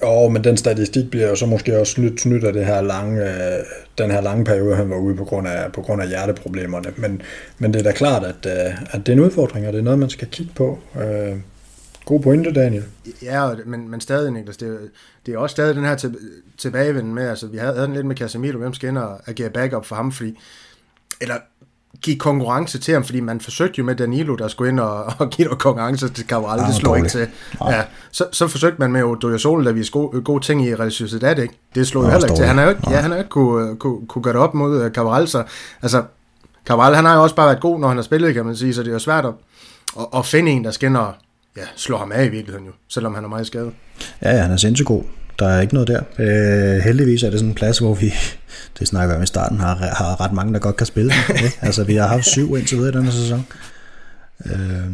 [0.02, 3.22] Jo, men den statistik bliver jo så måske også snydt, snydt af det her lange,
[3.22, 3.64] øh,
[3.98, 6.94] den her lange periode, han var ude på grund af, på grund af hjerteproblemerne.
[6.98, 7.22] Men,
[7.58, 9.84] men det er da klart, at, øh, at det er en udfordring, og det er
[9.84, 10.80] noget, man skal kigge på.
[11.02, 11.36] Øh,
[12.06, 12.84] god pointe, Daniel.
[13.22, 14.80] Ja, men, men stadig, Niklas, det,
[15.26, 16.16] det er også stadig den her til,
[16.58, 19.50] tilbagevenden med, altså vi havde, havde den lidt med Casemiro, hvem skal ind og agere
[19.50, 20.40] backup for ham, fordi
[21.22, 21.36] eller
[22.04, 25.30] give konkurrence til ham, fordi man forsøgte jo med Danilo, der skulle ind og, og
[25.30, 27.28] give noget konkurrence til Cabral, Ah, det slog ikke til.
[27.70, 31.40] Ja, så, så forsøgte man med Odriozola, der viste gode, gode ting i Real Sociedad,
[31.40, 31.54] ikke?
[31.76, 32.46] Det slog jo Ah, heller ikke til.
[32.46, 34.54] Han har jo ikke, ja, han har jo ikke kunne, kunne, kunne gøre det op
[34.54, 35.44] mod uh, Cabral, så
[35.82, 36.04] altså,
[36.66, 38.74] Cabral, han har jo også bare været god, når han har spillet, kan man sige,
[38.74, 39.34] så det er jo svært at,
[40.00, 41.14] at, at finde en, der og
[41.58, 43.72] ja, slå ham af i virkeligheden jo, selvom han er meget skadet.
[44.22, 45.04] Ja, ja, han er sindssygt god.
[45.40, 46.02] Der er ikke noget der.
[46.20, 48.14] Øh, heldigvis er det sådan en plads, hvor vi,
[48.80, 51.14] det snakker vi om i starten, har, har ret mange, der godt kan spille.
[51.30, 51.58] Ikke?
[51.62, 53.46] Altså, vi har haft syv indtil videre i denne sæson.
[54.46, 54.88] Øh,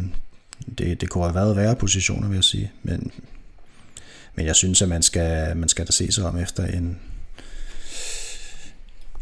[0.78, 2.72] det, det kunne have været værre positioner, vil jeg sige.
[2.82, 3.10] Men,
[4.34, 6.98] men jeg synes, at man skal, man skal da se sig om efter en,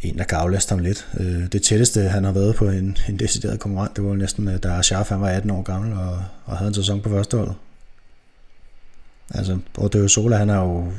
[0.01, 1.07] en, der kan aflaste ham lidt.
[1.19, 4.47] Øh, det tætteste, han har været på en, en decideret konkurrent, det var jo næsten,
[4.47, 7.55] øh, da Scharf han var 18 år gammel og, og havde en sæson på førsteholdet.
[9.33, 10.91] Altså, Bordeaux Sola, han er jo,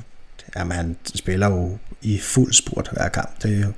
[0.56, 3.42] jamen han spiller jo i fuld spurt hver kamp.
[3.42, 3.72] Det er jo,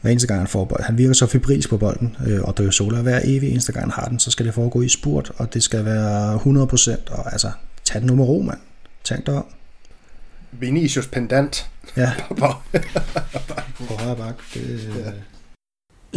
[0.00, 0.82] hver eneste gang han får bold.
[0.82, 3.84] Han virker så febrilsk på bolden, øh, og det er Sola hver evig eneste gang
[3.84, 7.32] han har den, så skal det foregå i spurt, og det skal være 100%, og
[7.32, 7.50] altså,
[7.84, 8.58] tag den nu med ro, mand.
[9.04, 9.44] Tænk dig om.
[10.52, 11.70] Vinicius pendant.
[11.96, 12.54] Ja, På-
[13.88, 14.34] på højre bak.
[14.54, 15.10] Det, ja.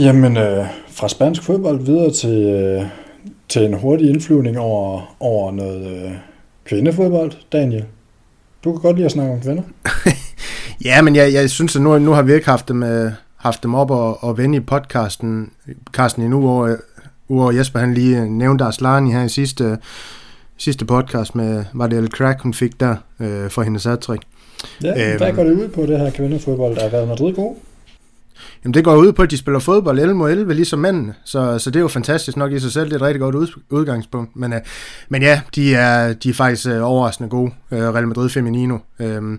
[0.03, 2.85] Jamen, øh, fra spansk fodbold videre til, øh,
[3.49, 6.11] til en hurtig indflyvning over, over noget øh,
[6.65, 7.31] kvindefodbold.
[7.51, 7.85] Daniel,
[8.63, 9.63] du kan godt lide at snakke om kvinder.
[10.85, 13.63] Ja, men jeg, jeg synes, at nu, nu har vi ikke haft dem, øh, haft
[13.63, 15.51] dem op og, og vende i podcasten,
[15.85, 16.77] podcasten endnu, hvor,
[17.27, 19.77] hvor Jesper han lige øh, nævnte Aslani her i sidste,
[20.57, 24.07] sidste podcast med, var det El Crack, hun fik der øh, for hendes hat
[24.83, 25.17] Ja, Øhm.
[25.17, 26.75] hvad går det ud på, det her kvindefodbold?
[26.75, 27.55] Der har været Madrid god.
[28.63, 31.59] Jamen det går ud på, at de spiller fodbold 11 mod 11, ligesom mændene, så,
[31.59, 33.47] så det er jo fantastisk nok i sig selv, det er et rigtig godt ud,
[33.69, 34.59] udgangspunkt, men, øh,
[35.09, 38.77] men ja, de er, de er faktisk øh, overraskende gode, øh, Real Madrid Feminino.
[38.99, 39.37] Øh,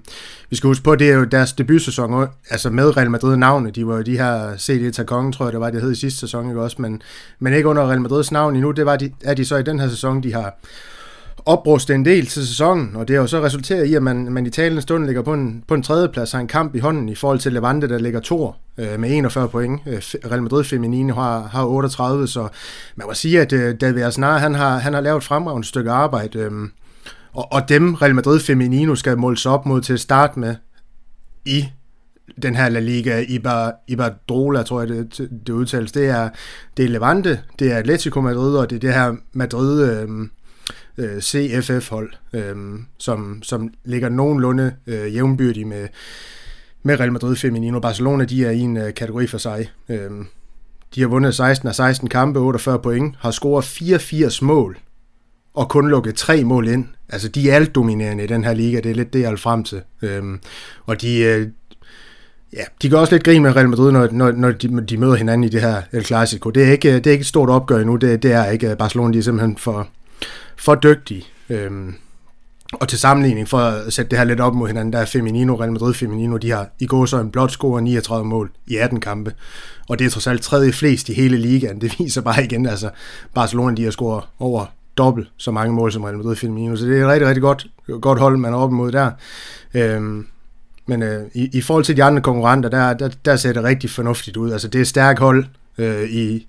[0.50, 3.86] vi skal huske på, det er jo deres debutsæson, altså med Real Madrid navne, de
[3.86, 6.48] var jo de her CD Takong, tror jeg det var, det hed i sidste sæson,
[6.48, 7.02] ikke også, men,
[7.38, 9.80] men ikke under Real Madrids navn endnu, det var de, er de så i den
[9.80, 10.54] her sæson, de har
[11.47, 14.47] oprustet en del til sæsonen, og det har jo så resulteret i, at man, man
[14.47, 17.14] i talende stund ligger på en, på en tredjeplads, har en kamp i hånden i
[17.14, 19.80] forhold til Levante, der ligger to øh, med 41 point.
[19.86, 22.49] Øh, Real Madrid Feminine har, har 38, så
[22.97, 25.91] man må sige, at øh, David Aznar, han har, han har lavet et fremragende stykke
[25.91, 26.51] arbejde, øh,
[27.32, 30.55] og, og dem Real Madrid Feminino skal måles op mod til at starte med
[31.45, 31.68] i
[32.43, 35.93] den her La Liga Ibar, Iberdrola, tror jeg det, det udtales.
[35.93, 36.28] Det er,
[36.76, 39.91] det er Levante, det er Atletico Madrid, og det er det her Madrid...
[39.91, 40.09] Øh,
[41.01, 42.57] øh, CFF-hold, øh,
[42.98, 45.88] som, som ligger nogenlunde øh, jævnbyrdige med,
[46.82, 47.80] med Real Madrid Feminino.
[47.80, 49.70] Barcelona, de er i en øh, kategori for sig.
[49.88, 50.11] Øh,
[50.94, 54.78] de har vundet 16 af 16 kampe, 48 point, har scoret 84 mål,
[55.55, 56.86] og kun lukket tre mål ind.
[57.09, 59.36] Altså, de er alt dominerende i den her liga, det er lidt det, jeg er
[59.36, 59.82] frem til.
[60.03, 60.40] Øhm,
[60.86, 61.48] og de, øh,
[62.53, 65.14] Ja, de gør også lidt grin med Real Madrid, når, når, når de, de møder
[65.14, 66.51] hinanden i det her El Clasico.
[66.51, 68.76] Det er ikke, det er ikke et stort opgør endnu, det, det er ikke.
[68.78, 69.88] Barcelona de er simpelthen for,
[70.61, 71.24] for dygtige.
[71.50, 71.94] Øhm,
[72.72, 75.54] og til sammenligning, for at sætte det her lidt op mod hinanden, der er Feminino,
[75.54, 79.00] Real Madrid Feminino, de har i går så en blot score 39 mål i 18
[79.00, 79.34] kampe.
[79.88, 81.80] Og det er trods alt tredje flest i hele ligaen.
[81.80, 82.90] Det viser bare igen, altså
[83.34, 84.66] Barcelona de har scoret over
[84.98, 86.76] dobbelt så mange mål som Real Madrid Feminino.
[86.76, 87.66] Så det er et rigtig, rigtig godt,
[88.00, 89.11] godt hold, man er op imod der.
[89.74, 90.26] Øhm,
[90.86, 93.90] men øh, i, i forhold til de andre konkurrenter, der, der, der ser det rigtig
[93.90, 94.52] fornuftigt ud.
[94.52, 95.44] Altså det er et stærkt hold
[95.78, 96.46] øh, i,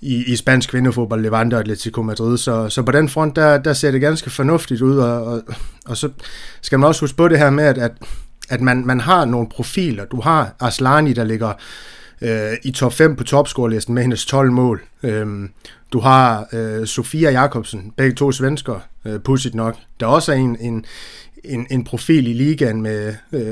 [0.00, 3.72] i, i spansk kvindefodbold, Levante og Atletico Madrid, så, så på den front, der, der
[3.72, 5.42] ser det ganske fornuftigt ud, og, og,
[5.86, 6.10] og så
[6.62, 7.92] skal man også huske på det her med, at, at,
[8.48, 10.04] at man, man har nogle profiler.
[10.04, 11.52] Du har Aslani, der ligger
[12.22, 14.82] øh, i top 5 på topscorelisten med hendes 12 mål.
[15.02, 15.50] Øhm,
[15.92, 20.56] du har øh, Sofia Jakobsen, begge to svensker, øh, pudsigt nok, der også er en,
[20.60, 20.84] en,
[21.44, 23.42] en, en profil i ligaen, med, øh,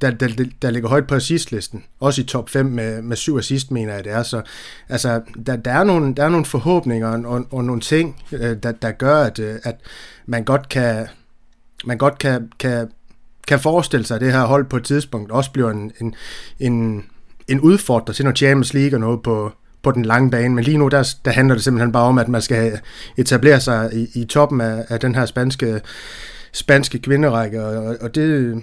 [0.00, 0.28] der, der,
[0.62, 1.84] der ligger højt på assistlisten.
[2.00, 4.22] Også i top 5 med, med syv assist, mener jeg det er.
[4.22, 4.42] Så
[4.88, 8.56] altså, der, der, er, nogle, der er nogle forhåbninger og, og, og nogle ting, øh,
[8.62, 9.76] der, der gør, at, øh, at
[10.26, 11.06] man godt kan
[11.86, 12.88] man godt kan, kan,
[13.48, 16.14] kan forestille sig, at det her hold på et tidspunkt også bliver en, en,
[16.60, 17.04] en,
[17.48, 19.52] en udfordrer til noget Champions League og noget på,
[19.82, 20.54] på den lange bane.
[20.54, 22.80] Men lige nu, der, der handler det simpelthen bare om, at man skal
[23.16, 25.80] etablere sig i, i toppen af, af den her spanske
[26.56, 28.62] spanske kvinderække, og, og det,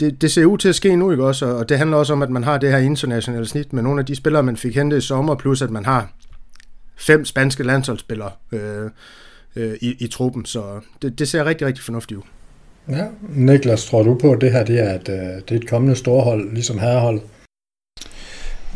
[0.00, 1.46] det, det ser ud til at ske nu, ikke også?
[1.46, 4.06] Og det handler også om, at man har det her internationale snit med nogle af
[4.06, 6.12] de spillere, man fik hentet i sommer, plus at man har
[6.96, 8.90] fem spanske landsholdsspillere øh,
[9.56, 12.22] øh, i, i truppen, så det, det ser rigtig, rigtig fornuftigt ud.
[12.88, 15.68] Ja, Niklas, tror du på, at det her det er, et, øh, det er et
[15.68, 17.22] kommende storhold, ligesom herreholdet?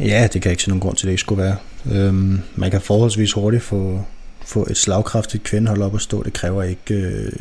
[0.00, 1.56] Ja, det kan jeg ikke se nogen grund til, at det ikke skulle være.
[1.92, 4.04] Øhm, man kan forholdsvis hurtigt få,
[4.44, 6.22] få et slagkraftigt kvindehold op at stå.
[6.22, 7.32] Det kræver ikke øh,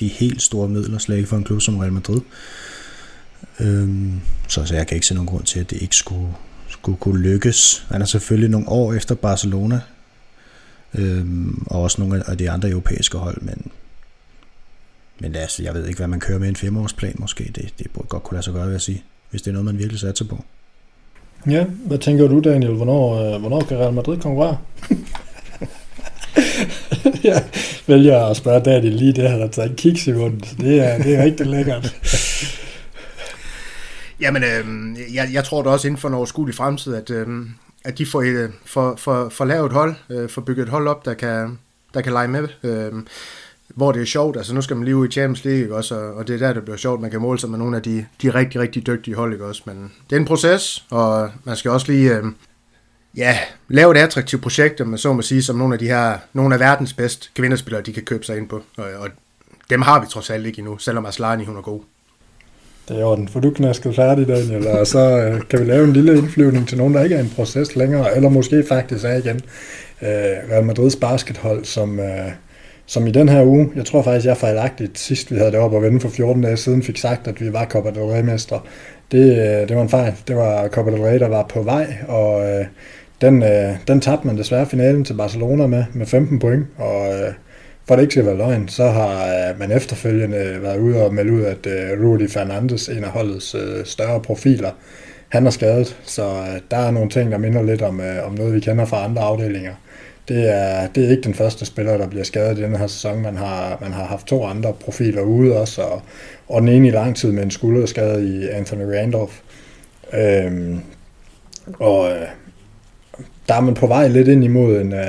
[0.00, 2.20] de helt store midler, slet ikke for en klub som Real Madrid.
[3.60, 6.28] Øhm, så, så jeg kan ikke se nogen grund til, at det ikke skulle,
[6.68, 7.86] skulle kunne lykkes.
[7.90, 9.80] Han er selvfølgelig nogle år efter Barcelona,
[10.94, 13.70] øhm, og også nogle af de andre europæiske hold, men,
[15.20, 17.44] men altså, jeg ved ikke, hvad man kører med en femårsplan måske.
[17.54, 19.64] Det, det burde godt kunne lade sig gøre, vil jeg sige, hvis det er noget,
[19.64, 20.44] man virkelig satser på.
[21.50, 22.72] Ja, hvad tænker du, Daniel?
[22.72, 24.58] Hvornår, øh, hvornår kan Real Madrid konkurrere?
[27.24, 27.44] jeg
[27.86, 30.80] vælger at spørge Daniel lige det, han har taget en kiks i munden, så det
[30.80, 31.94] er, det er rigtig lækkert.
[34.20, 37.26] Jamen, øh, jeg, jeg tror da også inden for en overskuelig fremtid, at, øh,
[37.84, 40.88] at de får, øh, får, får, får lavet et hold, øh, får bygget et hold
[40.88, 41.58] op, der kan,
[41.94, 42.48] der kan lege med.
[42.62, 42.92] Øh,
[43.68, 46.14] hvor det er sjovt, altså nu skal man lige ud i Champions League også, og,
[46.14, 48.06] og det er der, det bliver sjovt, man kan måle sig med nogle af de,
[48.22, 51.70] de rigtig, rigtig dygtige hold, ikke også, men det er en proces, og man skal
[51.70, 52.24] også lige, øh,
[53.16, 53.38] ja,
[53.68, 56.54] lave et attraktivt projekt, om man så må sige, som nogle af de her, nogle
[56.54, 59.08] af verdens bedste kvindespillere, de kan købe sig ind på, og, og
[59.70, 61.80] dem har vi trods alt ikke endnu, selvom Aslani, hun er god.
[62.88, 65.92] Det er orden, for du knasket færdig, Daniel, og så øh, kan vi lave en
[65.92, 69.40] lille indflyvning til nogen, der ikke er en proces længere, eller måske faktisk er igen.
[70.02, 72.30] Øh, Real Madrids baskethold, som, øh,
[72.86, 75.72] som i den her uge, jeg tror faktisk, jeg fejlagtigt sidst, vi havde det op
[75.72, 78.60] og vende for 14 dage siden, fik sagt, at vi var Copa del Rey-mestre.
[79.12, 80.14] Det, øh, det var en fejl.
[80.28, 82.66] Det var Copa del Rey, der var på vej, og øh,
[83.20, 87.32] den, øh, den tabte man desværre finalen til Barcelona med, med 15 point, og øh,
[87.88, 91.14] for det ikke skal være løgn, så har øh, man efterfølgende øh, været ude og
[91.14, 94.70] melde ud, at øh, Rudy Fernandes, en af holdets øh, større profiler,
[95.28, 98.32] han er skadet, så øh, der er nogle ting, der minder lidt om, øh, om
[98.32, 99.74] noget, vi kender fra andre afdelinger.
[100.28, 103.22] Det er, det er ikke den første spiller, der bliver skadet i den her sæson.
[103.22, 106.02] Man har, man har haft to andre profiler ude også, og,
[106.48, 109.34] og den ene i lang tid med en skulderskade i Anthony Randolph.
[110.12, 110.80] Øhm,
[111.78, 112.26] og øh,
[113.48, 115.00] der er man på vej lidt ind imod en, uh,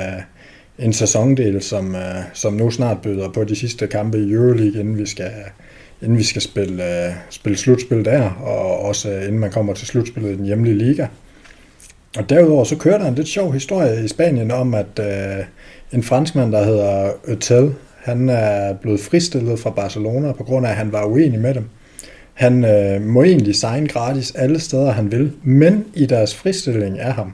[0.78, 4.98] en sæsondel, som, uh, som nu snart byder på de sidste kampe i Euroleague, inden
[4.98, 5.30] vi skal,
[6.02, 9.86] inden vi skal spille, uh, spille slutspil der, og også uh, inden man kommer til
[9.86, 11.06] slutspillet i den hjemlige liga.
[12.18, 15.44] Og derudover så kører der en lidt sjov historie i Spanien om, at uh,
[15.92, 20.76] en franskmand, der hedder Eutel, han er blevet fristillet fra Barcelona på grund af, at
[20.76, 21.64] han var uenig med dem.
[22.34, 27.12] Han øh, må egentlig signe gratis alle steder, han vil, men i deres fristilling af
[27.12, 27.32] ham,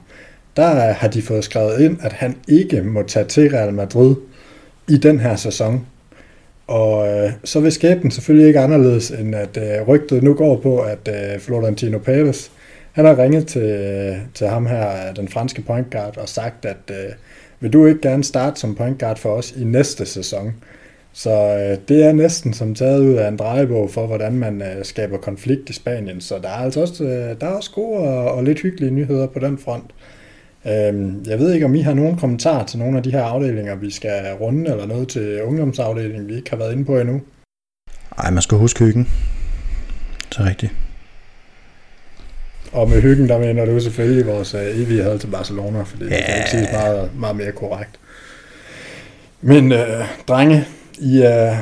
[0.57, 4.15] der har de fået skrevet ind, at han ikke må tage til Real Madrid
[4.89, 5.87] i den her sæson.
[6.67, 10.79] Og øh, så vil skæbnen selvfølgelig ikke anderledes, end at øh, rygtet nu går på,
[10.79, 12.51] at øh, Florentino Pérez,
[12.93, 16.65] han har ringet til, øh, til ham her, øh, den franske point guard, og sagt,
[16.65, 17.13] at øh,
[17.61, 20.55] vil du ikke gerne starte som point guard for os i næste sæson?
[21.13, 24.85] Så øh, det er næsten som taget ud af en drejebog for, hvordan man øh,
[24.85, 26.21] skaber konflikt i Spanien.
[26.21, 29.27] Så der er altså også, øh, der er også gode og, og lidt hyggelige nyheder
[29.27, 29.85] på den front.
[29.85, 30.14] Øh,
[31.27, 33.91] jeg ved ikke, om I har nogen kommentar til nogle af de her afdelinger, vi
[33.91, 37.21] skal runde, eller noget til ungdomsafdelingen, vi ikke har været inde på endnu.
[38.19, 39.09] Ej, man skal huske hyggen.
[40.31, 40.73] Så rigtigt.
[42.73, 46.17] Og med hyggen, der mener du selvfølgelig vores uh, evighed til Barcelona, fordi ja.
[46.17, 48.01] det kan ikke sige meget, meget mere korrekt.
[49.41, 49.79] Men uh,
[50.29, 50.65] drenge,
[50.99, 51.57] I, uh,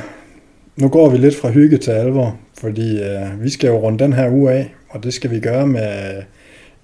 [0.76, 4.12] nu går vi lidt fra hygge til alvor, fordi uh, vi skal jo runde den
[4.12, 6.22] her uge af, og det skal vi gøre med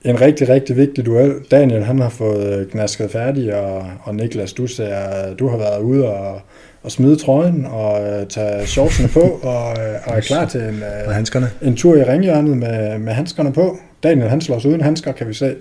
[0.04, 1.34] en rigtig, rigtig vigtig duel.
[1.50, 4.94] Daniel, han har fået knasket færdig, og, og Niklas, du, ser,
[5.38, 6.40] du har været ude og,
[6.82, 9.68] og smide trøjen og uh, tage shortsene på, og,
[10.04, 10.82] og er klar til en,
[11.12, 11.50] handskerne.
[11.62, 13.78] en tur i ringhjørnet med, med handskerne på.
[14.02, 15.54] Daniel, han slår sig uden handsker, kan vi se.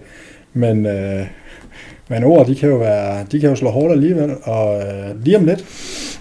[0.53, 1.21] Men, uh,
[2.09, 5.37] men ord, de kan jo, være, de kan jo slå hårdt alligevel, og uh, lige
[5.37, 5.59] om lidt,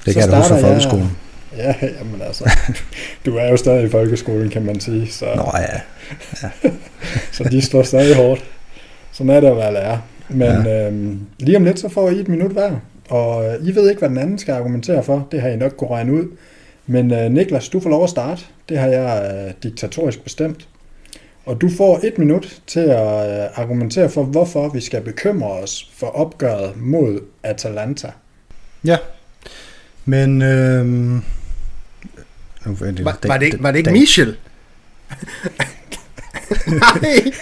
[0.06, 1.06] det kan så starter jeg.
[1.56, 2.50] Ja, jamen altså,
[3.26, 5.06] du er jo stadig i folkeskolen, kan man sige.
[5.06, 5.80] Så, Nå ja.
[6.42, 6.70] ja.
[7.32, 8.44] så de står stadig hårdt.
[9.12, 9.98] Sådan er det at være lærer.
[10.28, 10.86] Men ja.
[10.86, 12.72] øhm, lige om lidt, så får I et minut hver.
[13.08, 15.28] Og øh, I ved ikke, hvad den anden skal argumentere for.
[15.32, 16.36] Det har I nok kunne regne ud.
[16.86, 18.42] Men øh, Niklas, du får lov at starte.
[18.68, 20.68] Det har jeg øh, diktatorisk bestemt.
[21.46, 25.90] Og du får et minut til at øh, argumentere for, hvorfor vi skal bekymre os
[25.94, 28.10] for opgøret mod Atalanta.
[28.84, 28.96] Ja.
[30.04, 30.42] Men...
[30.42, 31.22] Øh...
[32.66, 34.26] Nu, det, var, var, det ikke, var det ikke Michel?
[36.66, 37.32] Nej!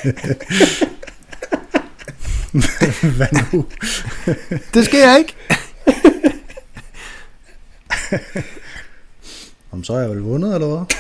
[3.16, 3.66] Hvad nu?
[4.75, 5.35] det skal jeg ikke.
[9.70, 10.97] Om så er jeg vel vundet, eller hvad?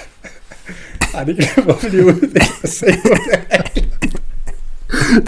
[1.12, 2.40] Nej, det glemmer vi lige ud.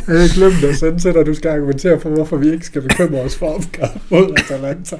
[0.09, 2.83] Jeg har glemt at sende til dig, du skal argumentere for, hvorfor vi ikke skal
[2.83, 4.97] bekymre os for opgave mod Atalanta.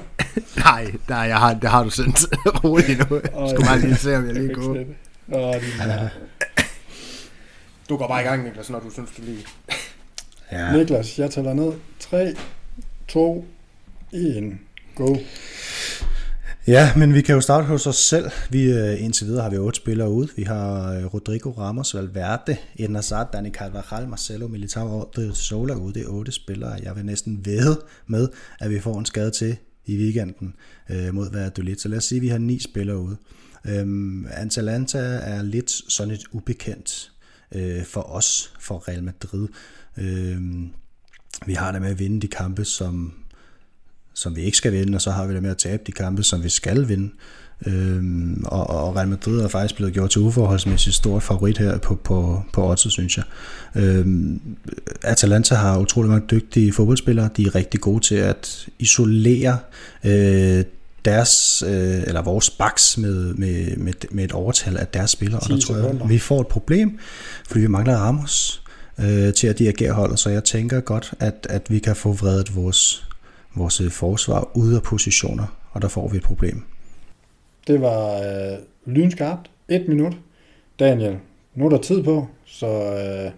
[0.57, 2.19] Nej, nej jeg har, det har du sendt
[2.63, 3.15] roligt nu.
[3.15, 4.77] Jeg skulle bare lige se, om jeg lige går.
[5.33, 5.55] Åh.
[7.89, 9.45] Du går bare i gang, Niklas, når du synes, du lige...
[10.51, 10.71] Ja.
[10.77, 11.71] Niklas, jeg tæller ned.
[11.99, 12.35] 3,
[13.07, 13.45] 2,
[14.13, 14.57] 1,
[14.95, 15.15] go.
[16.67, 18.31] Ja, men vi kan jo starte hos os selv.
[18.49, 20.29] Vi, øh, indtil videre har vi otte spillere ude.
[20.35, 25.93] Vi har øh, Rodrigo Ramos, Valverde, Edna Hazard, Dani Carvajal, Marcelo Militao og Sola ude.
[25.93, 26.79] Det er otte spillere.
[26.83, 27.75] Jeg vil næsten ved
[28.07, 28.27] med,
[28.59, 30.53] at vi får en skade til i weekenden
[30.89, 31.75] øh, mod Valladolid.
[31.75, 33.17] Så lad os sige, at vi har ni spillere ude.
[33.65, 37.11] Øhm, Atalanta er lidt sådan et ubekendt
[37.55, 39.47] øh, for os, for Real Madrid.
[39.97, 40.69] Øhm,
[41.45, 43.13] vi har det med at vinde de kampe, som
[44.17, 46.23] som vi ikke skal vinde, og så har vi det med at tabe de kampe,
[46.23, 47.09] som vi skal vinde.
[47.65, 51.95] Øhm, og, og Real Madrid er faktisk blevet gjort til uforholdsmæssigt stor favorit her på,
[51.95, 53.25] på, på odds, synes jeg.
[53.75, 54.41] Øhm,
[55.03, 57.29] Atalanta har utrolig mange dygtige fodboldspillere.
[57.37, 59.57] De er rigtig gode til at isolere
[60.03, 60.63] øh,
[61.05, 65.49] deres, øh, eller vores baks med, med, med, med et overtal af deres spillere, og
[65.49, 66.99] der tror jeg, vi får et problem,
[67.47, 68.61] fordi vi mangler Ramos
[68.99, 72.55] øh, til at dirigere holdet, så jeg tænker godt, at, at vi kan få vredet
[72.55, 73.06] vores
[73.57, 76.63] vores øh, forsvar ude af positioner, og der får vi et problem.
[77.67, 79.51] Det var øh, lynskarpt.
[79.69, 80.17] Et minut.
[80.79, 81.17] Daniel,
[81.55, 83.31] nu er der tid på, så øh,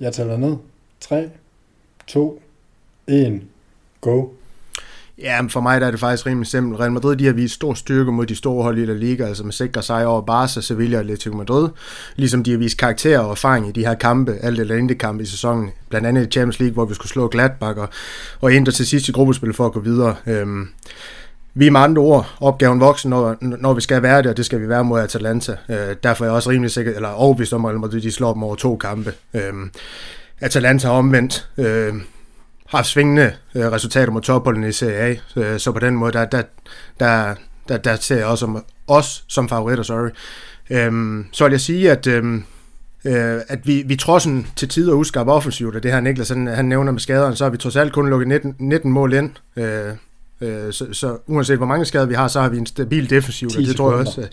[0.00, 0.56] jeg tæller ned.
[1.00, 1.30] 3,
[2.06, 2.42] 2,
[3.06, 3.42] 1,
[4.00, 4.28] go.
[5.22, 6.80] Ja, for mig der er det faktisk rimelig simpelt.
[6.80, 9.44] Real Madrid de har vist stor styrke mod de store hold i La Liga, altså
[9.44, 11.68] med sikre sejre over Barca, Sevilla og Atletico Madrid.
[12.16, 15.22] Ligesom de har vist karakter og erfaring i de her kampe, alt eller ikke kampe
[15.22, 15.70] i sæsonen.
[15.88, 17.88] Blandt andet i Champions League, hvor vi skulle slå Gladbach og,
[18.40, 20.14] og ændre til sidst i gruppespil for at gå videre.
[20.26, 20.68] Øhm,
[21.54, 24.46] vi er med andre ord opgaven voksen, når, når vi skal være det, og det
[24.46, 25.56] skal vi være mod Atalanta.
[25.68, 28.54] Øh, derfor er jeg også rimelig sikker, eller overbevist om, at de slår dem over
[28.54, 29.12] to kampe.
[29.34, 29.70] Øhm,
[30.40, 31.48] Atalanta har omvendt.
[31.58, 31.94] Øh,
[32.68, 36.24] haft svingende øh, resultater mod topholdene i Serie A, øh, så på den måde, der,
[36.24, 36.42] der,
[37.00, 37.34] der,
[37.68, 40.08] der, der ser jeg også som, os som favoritter, sorry.
[40.70, 42.44] Øhm, så vil jeg sige, at, øhm,
[43.04, 46.64] øh, at vi, vi trodsen til tider udskarp offensivt, og det her Niklas han, han
[46.64, 49.30] nævner med skaderne, så har vi trods alt kun lukket 19, 19 mål ind.
[49.56, 49.92] Øh,
[50.40, 53.48] øh, så, så uanset hvor mange skader vi har, så har vi en stabil defensiv,
[53.56, 54.28] og det tror jeg også,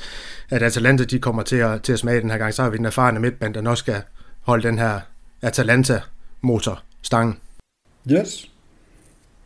[0.50, 2.54] at Atalanta de kommer til at, til at smage den her gang.
[2.54, 4.02] Så har vi den erfarne midtband, der nok skal
[4.42, 5.00] holde den her
[5.42, 7.38] Atalanta-motor stangen.
[8.12, 8.49] Yes.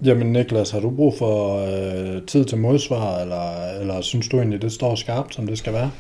[0.04, 4.62] Jamen Niklas, har du brug for øh, tid til modsvar, eller, eller synes du egentlig,
[4.62, 5.92] det står skarpt, som det skal være?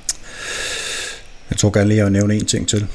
[1.50, 2.88] Jeg tror gerne lige, at nævne en ting til.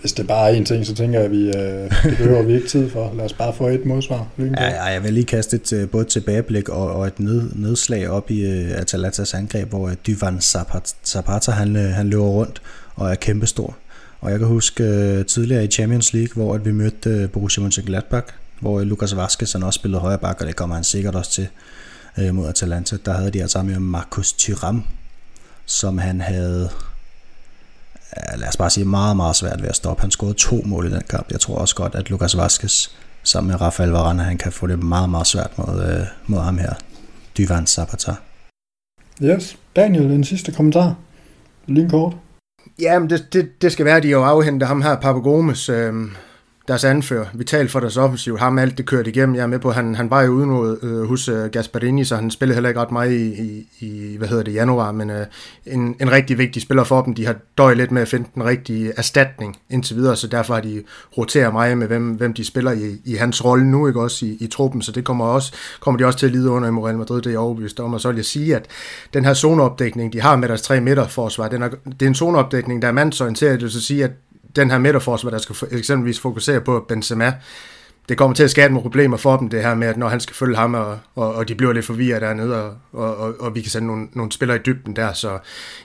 [0.00, 2.54] Hvis det bare er én ting, så tænker jeg, at vi, øh, det behøver vi
[2.54, 3.12] ikke tid for.
[3.16, 4.28] Lad os bare få et modsvar.
[4.38, 8.08] Ja, ja, jeg vil lige kaste et øh, både tilbageblik og, og et ned, nedslag
[8.08, 12.62] op i uh, Atalantas angreb, hvor uh, Dyvan Zapata, Zapata han, han løber rundt
[12.94, 13.76] og er kæmpestor.
[14.20, 17.66] Og jeg kan huske øh, tidligere i Champions League, hvor at vi mødte øh, Borussia
[17.66, 21.14] Mönchengladbach, hvor øh, Lucas Vazquez han også spillede højre bak, og det kommer han sikkert
[21.14, 21.48] også til
[22.18, 22.96] uh, mod Atalanta.
[23.04, 24.84] Der havde de altså med Marcus Thuram,
[25.66, 26.70] som han havde
[28.36, 30.00] lad os bare sige, meget, meget svært ved at stoppe.
[30.00, 31.30] Han scorede to mål i den kamp.
[31.30, 32.88] Jeg tror også godt, at Lucas Vazquez
[33.22, 36.58] sammen med Rafael Varane, han kan få det meget, meget svært mod, øh, mod ham
[36.58, 36.74] her.
[37.38, 38.14] Dyvan Zapata.
[39.22, 39.58] Yes.
[39.76, 40.94] Daniel, en sidste kommentar.
[41.66, 41.90] Lige
[42.80, 45.94] Ja, men det, det, det skal være, at de jo afhente ham her, Papagomes, øh,
[46.70, 47.26] deres anfører.
[47.34, 48.38] Vi for deres offensiv.
[48.38, 49.34] Ham alt det kørt igennem.
[49.34, 52.30] Jeg er med på, han, han var jo ude øh, hos øh, Gasparini, så han
[52.30, 55.26] spillede heller ikke ret meget i, i, i hvad hedder det, januar, men øh,
[55.66, 57.14] en, en rigtig vigtig spiller for dem.
[57.14, 60.60] De har døjet lidt med at finde den rigtige erstatning indtil videre, så derfor har
[60.60, 60.82] de
[61.18, 64.36] roteret meget med, hvem, hvem de spiller i, i hans rolle nu, ikke også i,
[64.40, 66.98] i truppen, så det kommer, også, kommer de også til at lide under i Real
[66.98, 67.94] Madrid, det er jeg overbevist om.
[67.94, 68.66] Og så vil jeg sige, at
[69.14, 72.82] den her zoneopdækning, de har med deres tre midterforsvar, den er, det er en zoneopdækning,
[72.82, 74.10] der er mandsorienteret, det vil så sige, at
[74.56, 77.32] den her midterforsvar, der skal eksempelvis fokusere på Benzema,
[78.08, 80.20] det kommer til at skabe nogle problemer for dem, det her med, at når han
[80.20, 83.54] skal følge ham, og, og, og de bliver lidt forvirret dernede, og, og, og, og
[83.54, 85.38] vi kan sende nogle, nogle spillere i dybden der, så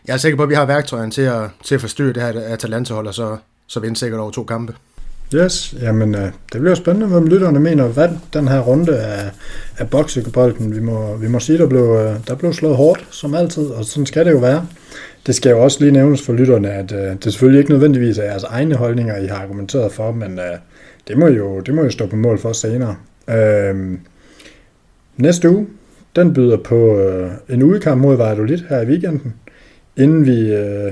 [0.08, 2.54] jeg er sikker på, at vi har værktøjerne til at, til at forstyrre det her
[2.54, 3.38] Atalanta-hold, og så,
[3.68, 4.76] så vinde sikkert over to kampe.
[5.34, 9.32] Yes, jamen øh, det bliver spændende, hvem lytterne mener, hvad den her runde af,
[9.78, 13.34] af boksebolden, vi må, vi må sige, der blev, øh, der blev slået hårdt, som
[13.34, 14.68] altid, og sådan skal det jo være.
[15.28, 18.24] Det skal jo også lige nævnes for lytterne, at øh, det selvfølgelig ikke nødvendigvis er
[18.24, 20.58] jeres egne holdninger, I har argumenteret for, men øh,
[21.08, 22.96] det, må jo, det må jo stå på mål for senere.
[23.30, 23.98] Øh,
[25.18, 25.68] næste uge,
[26.16, 29.34] den byder på øh, en ugekamp mod Valladolid her i weekenden,
[29.98, 30.92] inden vi øh,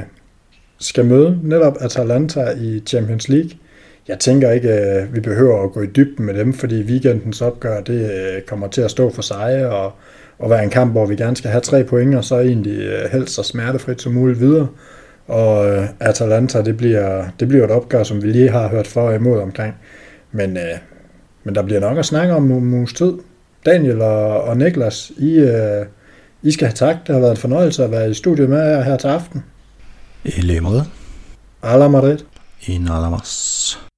[0.79, 3.49] skal møde netop Atalanta i Champions League.
[4.07, 7.41] Jeg tænker ikke, at øh, vi behøver at gå i dybden med dem, fordi weekendens
[7.41, 9.91] opgør det øh, kommer til at stå for sig, og
[10.43, 13.11] at være en kamp, hvor vi gerne skal have tre point, og så egentlig øh,
[13.11, 14.67] helst så smertefrit som muligt videre.
[15.27, 15.65] Og
[15.99, 19.39] Atalanta, det bliver, det bliver et opgør, som vi lige har hørt for og imod
[19.39, 19.73] omkring.
[20.31, 20.77] Men, øh,
[21.43, 23.13] men der bliver nok at snakke om en uges tid.
[23.65, 25.85] Daniel og, og Niklas, I, øh,
[26.41, 26.95] I skal have tak.
[27.07, 29.43] Det har været en fornøjelse at være i studiet med jer her til aften.
[30.25, 30.85] I lige måde.
[31.63, 32.17] Ala Madrid.
[32.67, 33.92] I nada más.